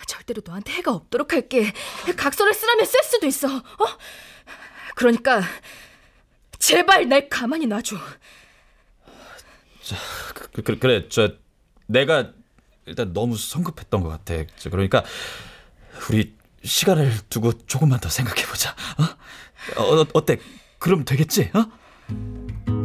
[0.06, 1.72] 절대로 너한테 해가 없도록 할게.
[2.16, 3.56] 각서를 쓰라면 쓸 수도 있어.
[3.56, 3.62] 어?
[4.94, 5.42] 그러니까
[6.58, 7.96] 제발 날 가만히 놔줘.
[10.52, 11.32] 그, 그, 그래, 저
[11.86, 12.32] 내가
[12.86, 14.34] 일단 너무 성급했던 것 같아.
[14.56, 15.04] 저 그러니까
[16.10, 18.74] 우리 시간을 두고 조금만 더 생각해 보자.
[18.98, 19.82] 어?
[19.82, 20.38] 어, 어때?
[20.78, 21.50] 그럼 되겠지?
[21.54, 22.79] 어?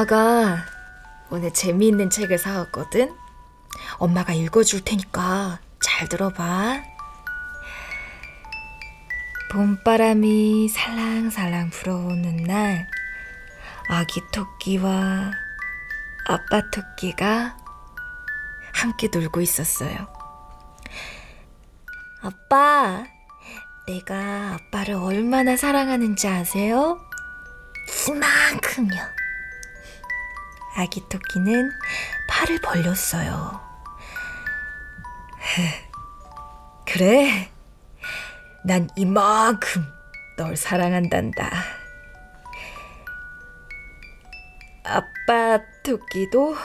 [0.00, 0.64] 엄마가
[1.28, 3.14] 오늘 재미있는 책을 사왔거든?
[3.98, 6.82] 엄마가 읽어줄 테니까 잘 들어봐.
[9.50, 12.88] 봄바람이 살랑살랑 불어오는 날,
[13.88, 15.32] 아기 토끼와
[16.28, 17.58] 아빠 토끼가
[18.72, 20.08] 함께 놀고 있었어요.
[22.22, 23.04] 아빠,
[23.86, 26.98] 내가 아빠를 얼마나 사랑하는지 아세요?
[28.08, 29.19] 이만큼요.
[30.76, 31.70] 아기 토끼는
[32.28, 33.60] 팔을 벌렸어요.
[36.86, 37.50] 그래,
[38.64, 39.84] 난 이만큼
[40.36, 41.50] 널 사랑한단다.
[44.84, 46.56] 아빠 토끼도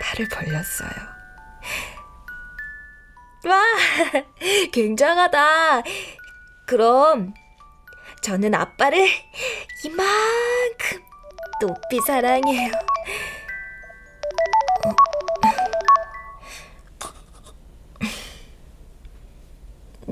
[0.00, 0.90] 팔을 벌렸어요.
[3.46, 3.62] 와,
[4.72, 5.82] 굉장하다.
[6.66, 7.34] 그럼
[8.22, 9.06] 저는 아빠를
[9.84, 11.07] 이만큼
[11.60, 12.72] 높이 사랑해요.
[14.84, 14.94] 어.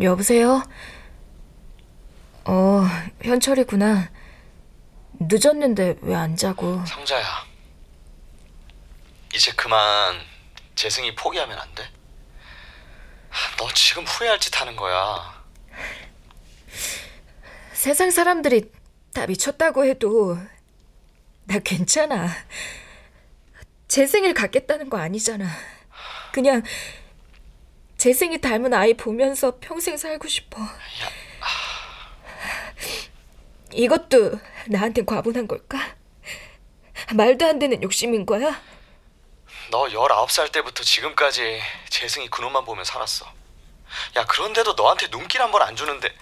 [0.02, 0.62] 여보세요?
[2.44, 2.82] 어,
[3.22, 4.10] 현철이구나.
[5.18, 6.84] 늦었는데 왜 안 자고?
[6.84, 7.24] 성자야.
[9.34, 10.20] 이제 그만
[10.74, 11.82] 재승이 포기하면 안 돼?
[13.58, 15.44] 너 지금 후회할 짓 하는 거야.
[17.72, 18.70] 세상 사람들이
[19.14, 20.38] 다 미쳤다고 해도
[21.46, 22.28] 나 괜찮아.
[23.88, 25.46] 제 생일 갖겠다는 거 아니잖아.
[26.32, 26.62] 그냥
[27.96, 30.60] 재승이 닮은 아이 보면서 평생 살고 싶어.
[33.72, 34.38] 이것도
[34.68, 35.78] 나한텐 과분한 걸까?
[37.14, 38.60] 말도 안 되는 욕심인 거야?
[39.70, 43.26] 너 19살 때부터 지금까지 재승이 그놈만 보면 살았어.
[44.16, 46.12] 야, 그런데도 너한테 눈길 한 번 안 주는데.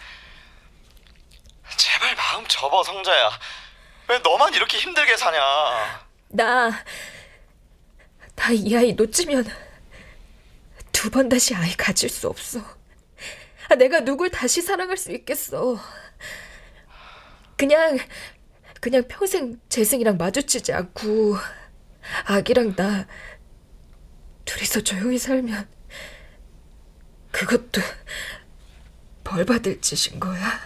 [1.77, 3.31] 제발 마음 접어, 성자야.
[4.09, 5.40] 왜 너만 이렇게 힘들게 사냐?
[6.28, 6.84] 나,
[8.36, 9.44] 나 이 아이 놓치면
[10.92, 12.61] 두 번 다시 아이 가질 수 없어.
[13.68, 15.78] 아, 내가 누굴 다시 사랑할 수 있겠어.
[17.57, 17.98] 그냥,
[18.80, 21.36] 그냥 평생 재승이랑 마주치지 않고
[22.26, 23.07] 아기랑 나
[24.44, 25.68] 둘이서 조용히 살면
[27.30, 27.80] 그것도
[29.22, 30.61] 벌 받을 짓인 거야.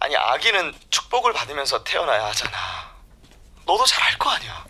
[0.00, 2.56] 아니, 아기는 축복을 받으면서 태어나야 하잖아.
[3.66, 4.66] 너도 잘 알 거 아니야.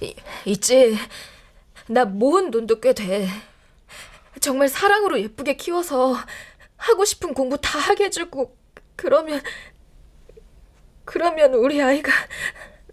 [0.00, 0.98] 이- 있지.
[1.86, 3.28] 나 모은 돈도 꽤 돼.
[4.40, 6.16] 정말 사랑으로 예쁘게 키워서
[6.76, 8.56] 하고 싶은 공부 다 하게 해주고
[8.96, 9.42] 그러면
[11.04, 12.12] 그러면 우리 아이가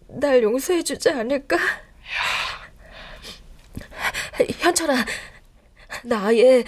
[0.08, 1.58] 날 용서해주지 않을까?
[4.60, 4.94] 현철아,
[6.04, 6.64] 나 아예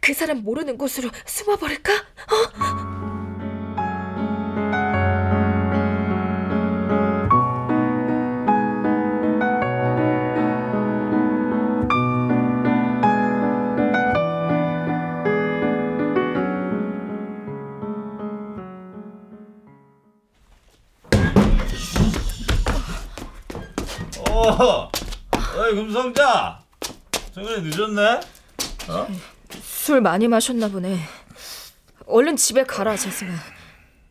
[0.00, 1.92] 그 사람 모르는 곳으로 숨어버릴까?
[1.92, 2.93] 어?
[24.56, 24.88] 어,
[25.58, 26.60] 어이 금성자,
[27.32, 28.20] 저번에 늦었네.
[28.88, 29.08] 어?
[29.60, 30.96] 술 많이 마셨나 보네.
[32.06, 33.32] 얼른 집에 가라, 재승아.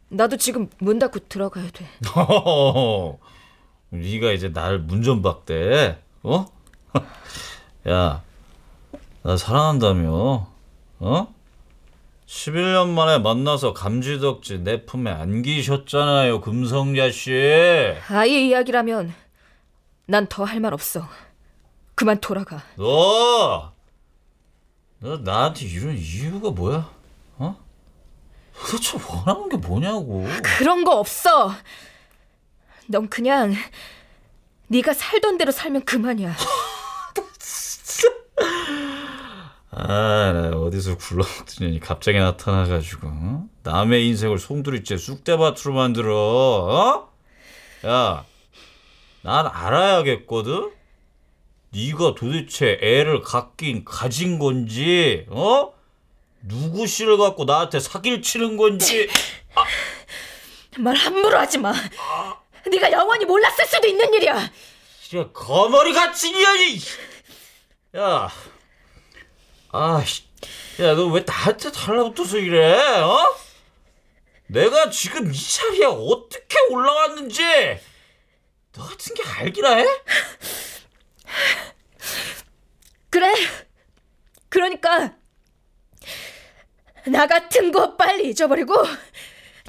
[0.09, 1.87] 나도 지금 문 닫고 들어가야 돼.
[3.91, 6.45] 네가 이제 날 문전박대, 어?
[7.87, 8.21] 야,
[9.21, 10.47] 나 사랑한다며,
[10.99, 11.33] 어?
[12.27, 17.31] 11년 만에 만나서 감지덕지 내 품에 안기셨잖아요, 금성자 씨.
[18.09, 19.13] 아이의 이야기라면
[20.05, 21.07] 난 더 할 말 없어.
[21.95, 22.61] 그만 돌아가.
[22.75, 23.71] 너,
[24.99, 26.89] 너 나한테 이런 이유가 뭐야?
[27.37, 27.57] 어?
[28.67, 30.27] 도대체 원하는 게 뭐냐고.
[30.57, 31.53] 그런 거 없어.
[32.87, 33.53] 넌 그냥
[34.67, 36.35] 네가 살던 대로 살면 그만이야.
[39.75, 43.45] 아, 나 어디서 굴러먹더니 갑자기 나타나가지고 어?
[43.63, 46.15] 남의 인생을 송두리째 쑥대밭으로 만들어.
[46.15, 47.09] 어?
[47.87, 48.23] 야,
[49.23, 50.71] 난 알아야겠거든.
[51.71, 55.73] 네가 도대체 애를 갖긴 가진 건지, 어?
[56.41, 59.09] 누구 씨를 갖고 나한테 사기를 치는 건지.
[60.77, 61.73] 말 함부로 하지 마.
[62.69, 64.51] 네가 영원히 몰랐을 수도 있는 일이야.
[65.01, 66.79] 진짜 거머리 같은 년이.
[67.97, 68.29] 야,
[69.71, 70.23] 아, 씨.
[70.81, 72.73] 야, 너 왜 나한테 달라붙어서 이래?
[72.99, 73.35] 어?
[74.47, 77.41] 내가 지금 이 자리에 어떻게 올라왔는지
[78.73, 79.85] 너 같은 게 알기나 해?
[83.09, 83.31] 그래.
[84.49, 85.15] 그러니까
[87.05, 88.73] 나 같은 거 빨리 잊어버리고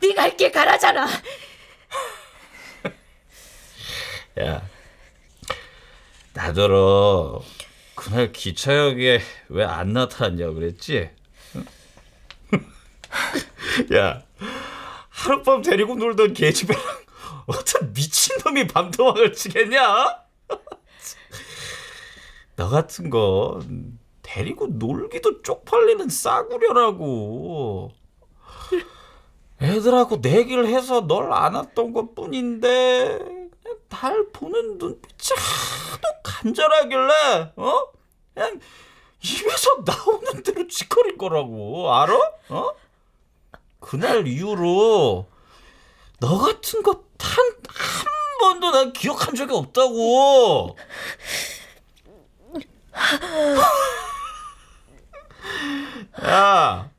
[0.01, 1.07] 네갈길 가라잖아.
[4.41, 4.69] 야,
[6.33, 7.43] 나더러
[7.95, 11.11] 그날 기차역에 왜 안 나타났냐 그랬지?
[11.57, 11.67] 응?
[13.97, 14.23] 야,
[15.11, 17.04] 하룻밤 데리고 놀던 계집애랑
[17.47, 20.23] 어떤 미친놈이 밤도망을 치겠냐?
[22.57, 23.61] 너 같은 거
[24.23, 27.93] 데리고 놀기도 쪽팔리는 싸구려라고.
[29.61, 33.19] 애들하고 내기를 해서 널 안았던 것 뿐인데
[33.89, 37.87] 날 보는 눈빛이 하도 간절하길래 어?
[38.35, 38.61] 그냥
[39.23, 42.19] 입에서 나오는 대로 짓거릴 거라고 알아?
[42.51, 42.73] 어?
[43.81, 45.27] 그날 이후로
[46.21, 48.07] 너 같은 거 단 한
[48.41, 50.77] 번도 난 기억한 적이 없다고
[56.25, 56.91] 야,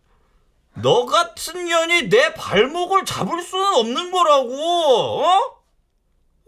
[0.75, 5.61] 너 같은 년이 내 발목을 잡을 수는 없는 거라고, 어?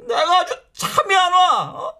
[0.07, 1.93] 내가 아주 참이 안 와, 어?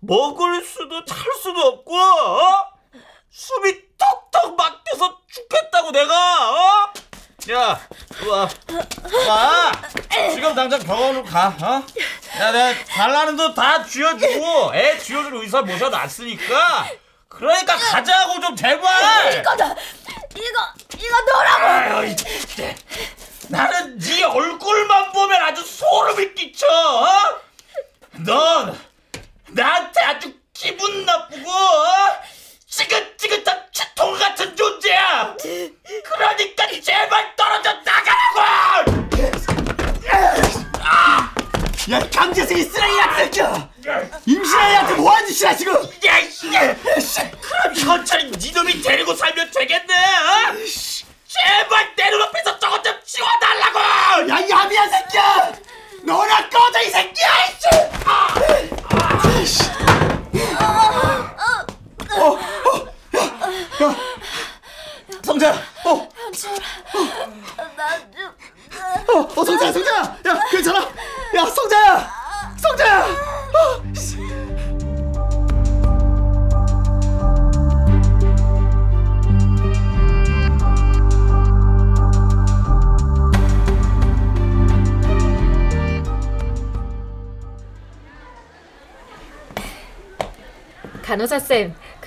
[0.00, 2.72] 먹을 수도 찰 수도 없고, 어?
[3.30, 6.50] 숨이 턱턱 막혀서 죽겠다고 내가,
[6.84, 6.92] 어?
[7.50, 7.80] 야,
[8.26, 8.48] 와,
[9.28, 9.72] 와,
[10.34, 11.82] 지금 당장 병원으로 가, 어?
[12.40, 16.88] 야, 내가 달라는 돈다 쥐어주고, 애 쥐어줄 의사 모셔놨으니까,
[17.28, 19.38] 그러니까 가자고 좀 제발.
[19.38, 19.74] 이거다.
[20.34, 21.96] 이거 이거 넣으라고.
[21.98, 22.16] 아유.
[23.48, 26.66] 나는 네 얼굴만 보면 아주 소름이 끼쳐.
[26.66, 27.38] 어?
[28.12, 28.78] 넌
[29.48, 31.97] 나한테 아주 기분 나쁘고 어?
[42.64, 43.68] 쓰레기 같은 새끼야!
[44.26, 45.74] 임신한 애한테 뭐하는 짓이야 지금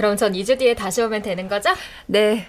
[0.01, 1.69] 그럼 전 2주 뒤에 다시 오면 되는 거죠?
[2.07, 2.47] 네.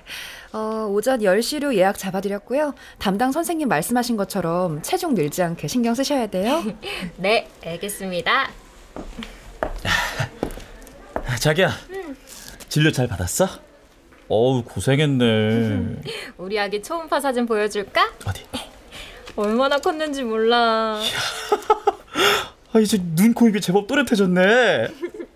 [0.55, 2.75] 어, 오전 10시로 예약 잡아드렸고요.
[2.97, 6.65] 담당 선생님 말씀하신 것처럼 체중 늘지 않게 신경 쓰셔야 돼요.
[7.19, 8.49] 네, 알겠습니다.
[11.41, 11.73] 자기야,
[12.71, 13.47] 진료 잘 받았어?
[14.29, 15.97] 어우 고생했네.
[16.39, 18.13] 우리 아기 초음파 사진 보여줄까?
[18.25, 18.45] 어디?
[19.37, 21.03] 얼마나 컸는지 몰라.
[22.73, 24.89] 아 이제 눈, 코, 입이 제법 또렷해졌네.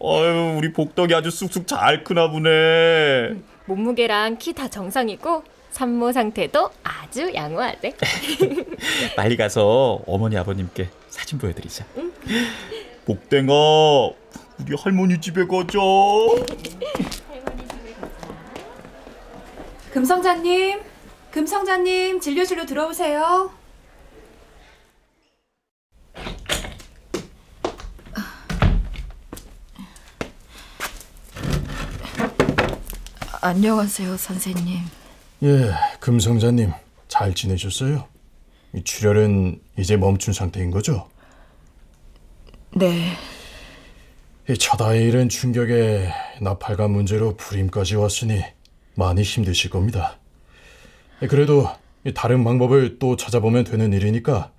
[0.03, 3.35] 어유 우리 복덕이 아주 쑥쑥 잘 크나 보네.
[3.67, 7.95] 몸무게랑 키 다 정상이고 산모 상태도 아주 양호하대.
[9.17, 11.85] 빨리 가서 어머니 아버님께 사진 보여드리자.
[11.99, 12.13] 응.
[13.07, 13.53] 복댕아,
[14.61, 15.79] 우리 할머니 집에 가자.
[19.93, 20.81] 금성자님,
[21.31, 23.51] 금성자님, 진료실로 들어오세요.
[33.47, 34.81] 안녕하세요, 선생님.
[35.45, 35.71] 예,
[36.01, 36.73] 금성자님
[37.07, 38.09] 잘 지내셨어요?
[38.75, 41.09] 이 출혈은 이제 멈춘 상태인 거죠?
[42.75, 43.13] 네,
[44.51, 46.09] 이첫 아이는 충격에
[46.41, 48.43] 나팔관 문제로 불임까지 왔으니
[48.97, 50.19] 많이 힘드실 겁니다.
[51.23, 51.69] 예, 그래도
[52.05, 54.51] 이 다른 방법을 또 찾아보면 되는 일이니까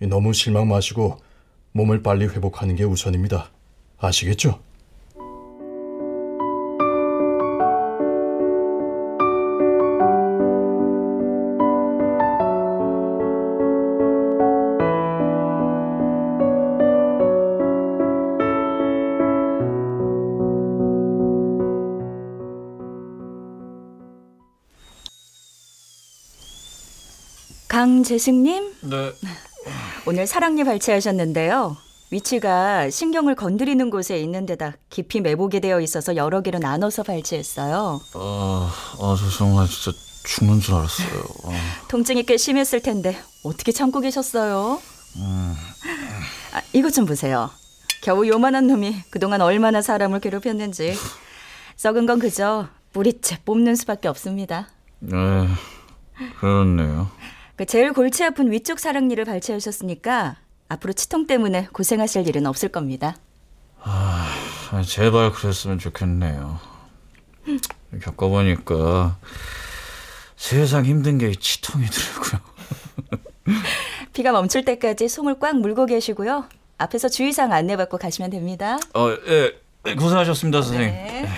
[0.00, 1.20] 이 너무 실망 마시고
[1.70, 3.52] 몸을 빨리 회복하는 게 우선입니다.
[3.98, 4.60] 아시겠죠?
[28.02, 29.12] 강재승님, 네.
[30.06, 31.76] 오늘 사랑니 발치하셨는데요.
[32.10, 38.00] 위치가 신경을 건드리는 곳에 있는 데다 깊이 매복이 되어 있어서 여러 개로 나눠서 발치했어요.
[38.14, 41.22] 아, 아, 저 정말 진짜 죽는 줄 알았어요.
[41.44, 44.82] 아, 통증이 꽤 심했을 텐데 어떻게 참고 계셨어요?
[45.18, 45.54] 음.
[46.54, 47.50] 아, 이것 좀 보세요.
[48.02, 50.96] 겨우 요만한 놈이 그동안 얼마나 사람을 괴롭혔는지.
[51.76, 54.66] 썩은 건 그저 뿌리채 뽑는 수밖에 없습니다.
[54.98, 55.14] 네,
[56.40, 57.08] 그렇네요.
[57.56, 60.36] 그 제일 골치 아픈 위쪽 사랑니를 발치하셨으니까
[60.68, 63.16] 앞으로 치통 때문에 고생하실 일은 없을 겁니다.
[63.80, 64.26] 아,
[64.86, 66.58] 제발 그랬으면 좋겠네요.
[68.00, 69.18] 겪어보니까
[70.36, 72.40] 세상 힘든 게이 치통이더라고요.
[74.12, 76.46] 피가 멈출 때까지 손을 꽉 물고 계시고요.
[76.78, 78.78] 앞에서 주의사항 안내받고 가시면 됩니다.
[78.94, 79.52] 어, 예,
[79.86, 80.90] 예, 고생하셨습니다, 선생님.
[80.90, 81.28] 네.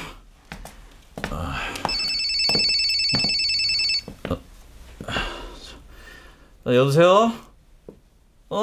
[1.31, 1.57] 아,
[4.31, 4.39] 어,
[5.07, 5.13] 아,
[6.67, 7.33] 여보세요?
[8.49, 8.57] 어,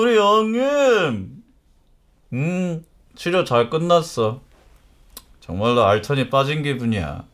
[0.00, 1.42] 우리 영님.
[2.32, 2.84] 음,
[3.14, 4.40] 치료 잘 끝났어.
[5.40, 7.24] 정말로 알턴이 빠진 기분이야.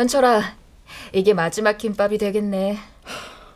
[0.00, 0.40] 현철아,
[1.12, 2.78] 이게 마지막 김밥이 되겠네.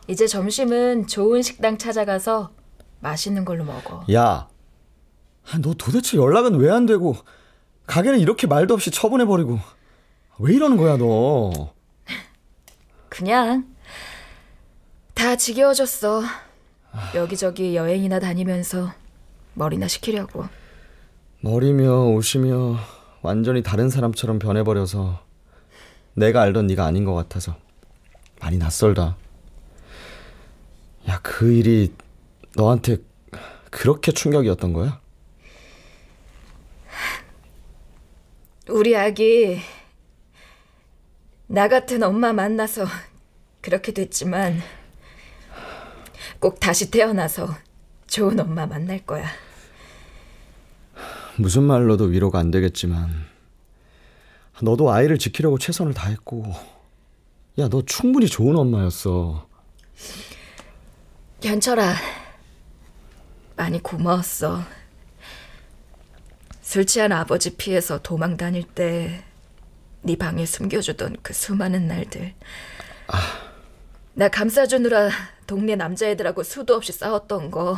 [0.07, 2.51] 이제 점심은 좋은 식당 찾아가서
[2.99, 4.05] 맛있는 걸로 먹어.
[4.13, 4.47] 야,
[5.51, 7.15] 아, 너 도대체 연락은 왜 안 되고
[7.87, 9.57] 가게는 이렇게 말도 없이 처분해 버리고
[10.37, 11.73] 왜 이러는 거야 너?
[13.09, 13.65] 그냥
[15.15, 16.21] 다 지겨워졌어.
[17.15, 18.91] 여기저기 여행이나 다니면서
[19.55, 20.45] 머리나 식히려고.
[21.41, 22.77] 머리며 옷이며
[23.23, 25.24] 완전히 다른 사람처럼 변해버려서
[26.15, 27.55] 내가 알던 네가 아닌 것 같아서
[28.39, 29.17] 많이 낯설다.
[31.09, 31.93] 야, 그 일이
[32.55, 32.97] 너한테
[33.69, 34.99] 그렇게 충격이었던 거야?
[38.69, 39.59] 우리 아기
[41.47, 42.85] 나 같은 엄마 만나서
[43.61, 44.59] 그렇게 됐지만
[46.39, 47.47] 꼭 다시 태어나서
[48.07, 49.27] 좋은 엄마 만날 거야.
[51.37, 53.34] 무슨 말로도 위로가 안 되겠지만
[54.61, 56.45] 너도 아이를 지키려고 최선을 다했고
[57.59, 59.47] 야 너 충분히 좋은 엄마였어
[61.41, 61.93] 현철아,
[63.55, 64.61] 많이 고마웠어.
[66.61, 69.23] 술 취한 아버지 피해서 도망 다닐 때
[70.01, 72.33] 네 방에 숨겨주던 그 수많은 날들.
[74.13, 75.09] 나 감싸주느라
[75.47, 77.77] 동네 남자애들하고 수도 없이 싸웠던 거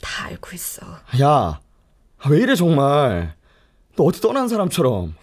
[0.00, 0.86] 다 알고 있어.
[1.20, 1.60] 야
[2.28, 3.34] 왜 이래 정말
[3.96, 5.14] 너 어디 떠난 사람처럼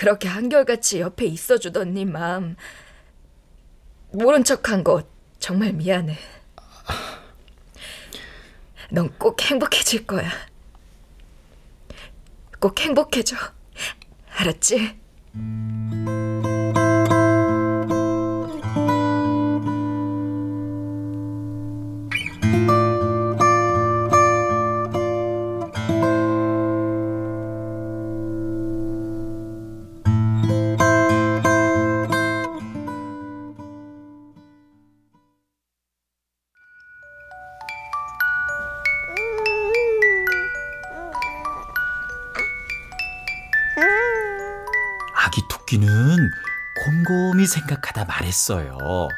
[0.00, 2.56] 그- 그렇게 한결같이 옆에 있어주던 네 마음
[4.12, 5.02] 모른 척한 거
[5.38, 6.16] 정말 미안해.
[8.90, 10.30] 넌 꼭 행복해질 거야.
[12.58, 13.36] 꼭 행복해져.
[14.36, 14.98] 알았지?
[47.40, 49.08] 곰곰이 생각하다 말했어요.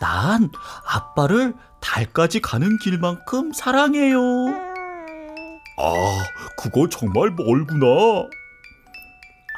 [0.00, 0.50] 난
[0.84, 4.18] 아빠를 달까지 가는 길만큼 사랑해요.
[5.78, 6.24] 아,
[6.58, 7.86] 그거 정말 멀구나.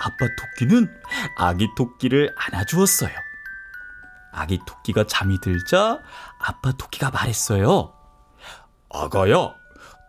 [0.03, 0.89] 아빠 토끼는
[1.37, 3.13] 아기 토끼를 안아주었어요.
[4.33, 5.99] 아기 토끼가 잠이 들자
[6.39, 7.93] 아빠 토끼가 말했어요.
[8.93, 9.55] 아가야,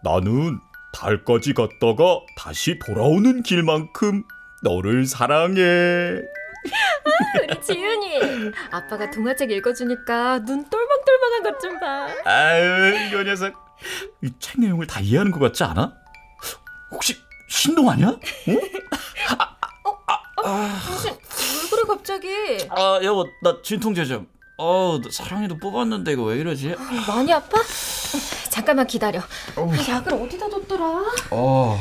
[0.04, 0.60] 나는
[0.94, 4.24] 달까지 갔다가 다시 돌아오는 길만큼
[4.64, 6.22] 너를 사랑해.
[7.44, 8.52] 우리 지윤이.
[8.72, 12.08] 아빠가 동화책 읽어주니까 눈 똘망똘망한 것 좀 봐.
[12.26, 13.54] 아유, 이 녀석.
[14.24, 15.94] 이 책 내용을 다 이해하는 것 같지 않아?
[16.92, 17.18] 혹시
[17.50, 18.16] 신동아냐?
[18.50, 18.60] 응?
[20.44, 22.28] 당신 왜 그래 갑자기?
[22.70, 24.28] 아, 여보, 나 진통제 좀.
[24.58, 26.76] 어, 나 사랑이도 뽑았는데 이거 왜 이러지?
[27.08, 27.60] 많이 아파?
[28.50, 29.22] 잠깐만 기다려.
[29.90, 30.86] 약을 어디다 뒀더라?
[31.32, 31.80] 어.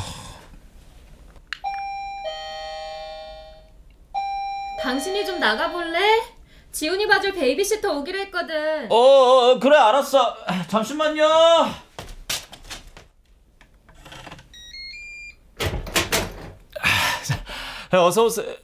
[4.81, 5.99] 당신이 좀 나가볼래?
[6.73, 8.91] 지훈이 봐줄 베이비시터 오기로 했거든.
[8.91, 10.37] 어, 어, 그래, 알았어.
[10.69, 11.25] 잠시만요.
[17.93, 18.55] 아, 어서 오세요.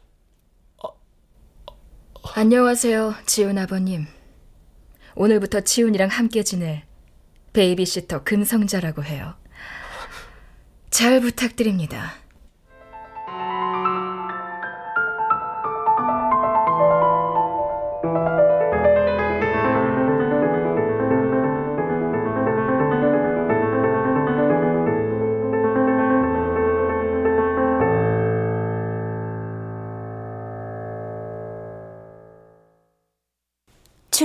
[2.34, 4.06] 안녕하세요, 지훈 아버님.
[5.16, 6.84] 오늘부터 지훈이랑 함께 지낼
[7.52, 9.34] 베이비시터 금성자라고 해요.
[10.90, 12.12] 잘 부탁드립니다.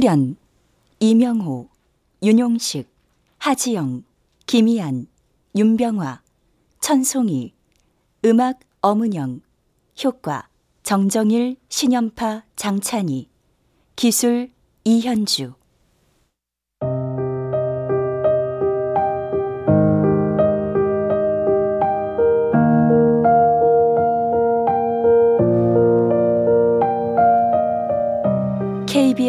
[0.01, 0.35] 출연
[0.99, 1.69] 이명호,
[2.23, 2.89] 윤용식,
[3.37, 4.03] 하지영,
[4.47, 5.05] 김희안,
[5.55, 6.23] 윤병화,
[6.79, 7.53] 천송이,
[8.25, 9.41] 음악 엄은영,
[10.03, 10.47] 효과
[10.81, 13.29] 정정일, 신연파, 장찬희,
[13.95, 14.49] 기술
[14.85, 15.53] 이현주.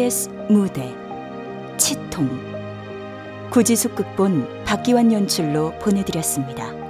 [0.03, 0.93] KBS 무대
[1.77, 2.29] 치통
[3.51, 6.82] 구지숙 극본 박기환 연출로 보내드렸습니다.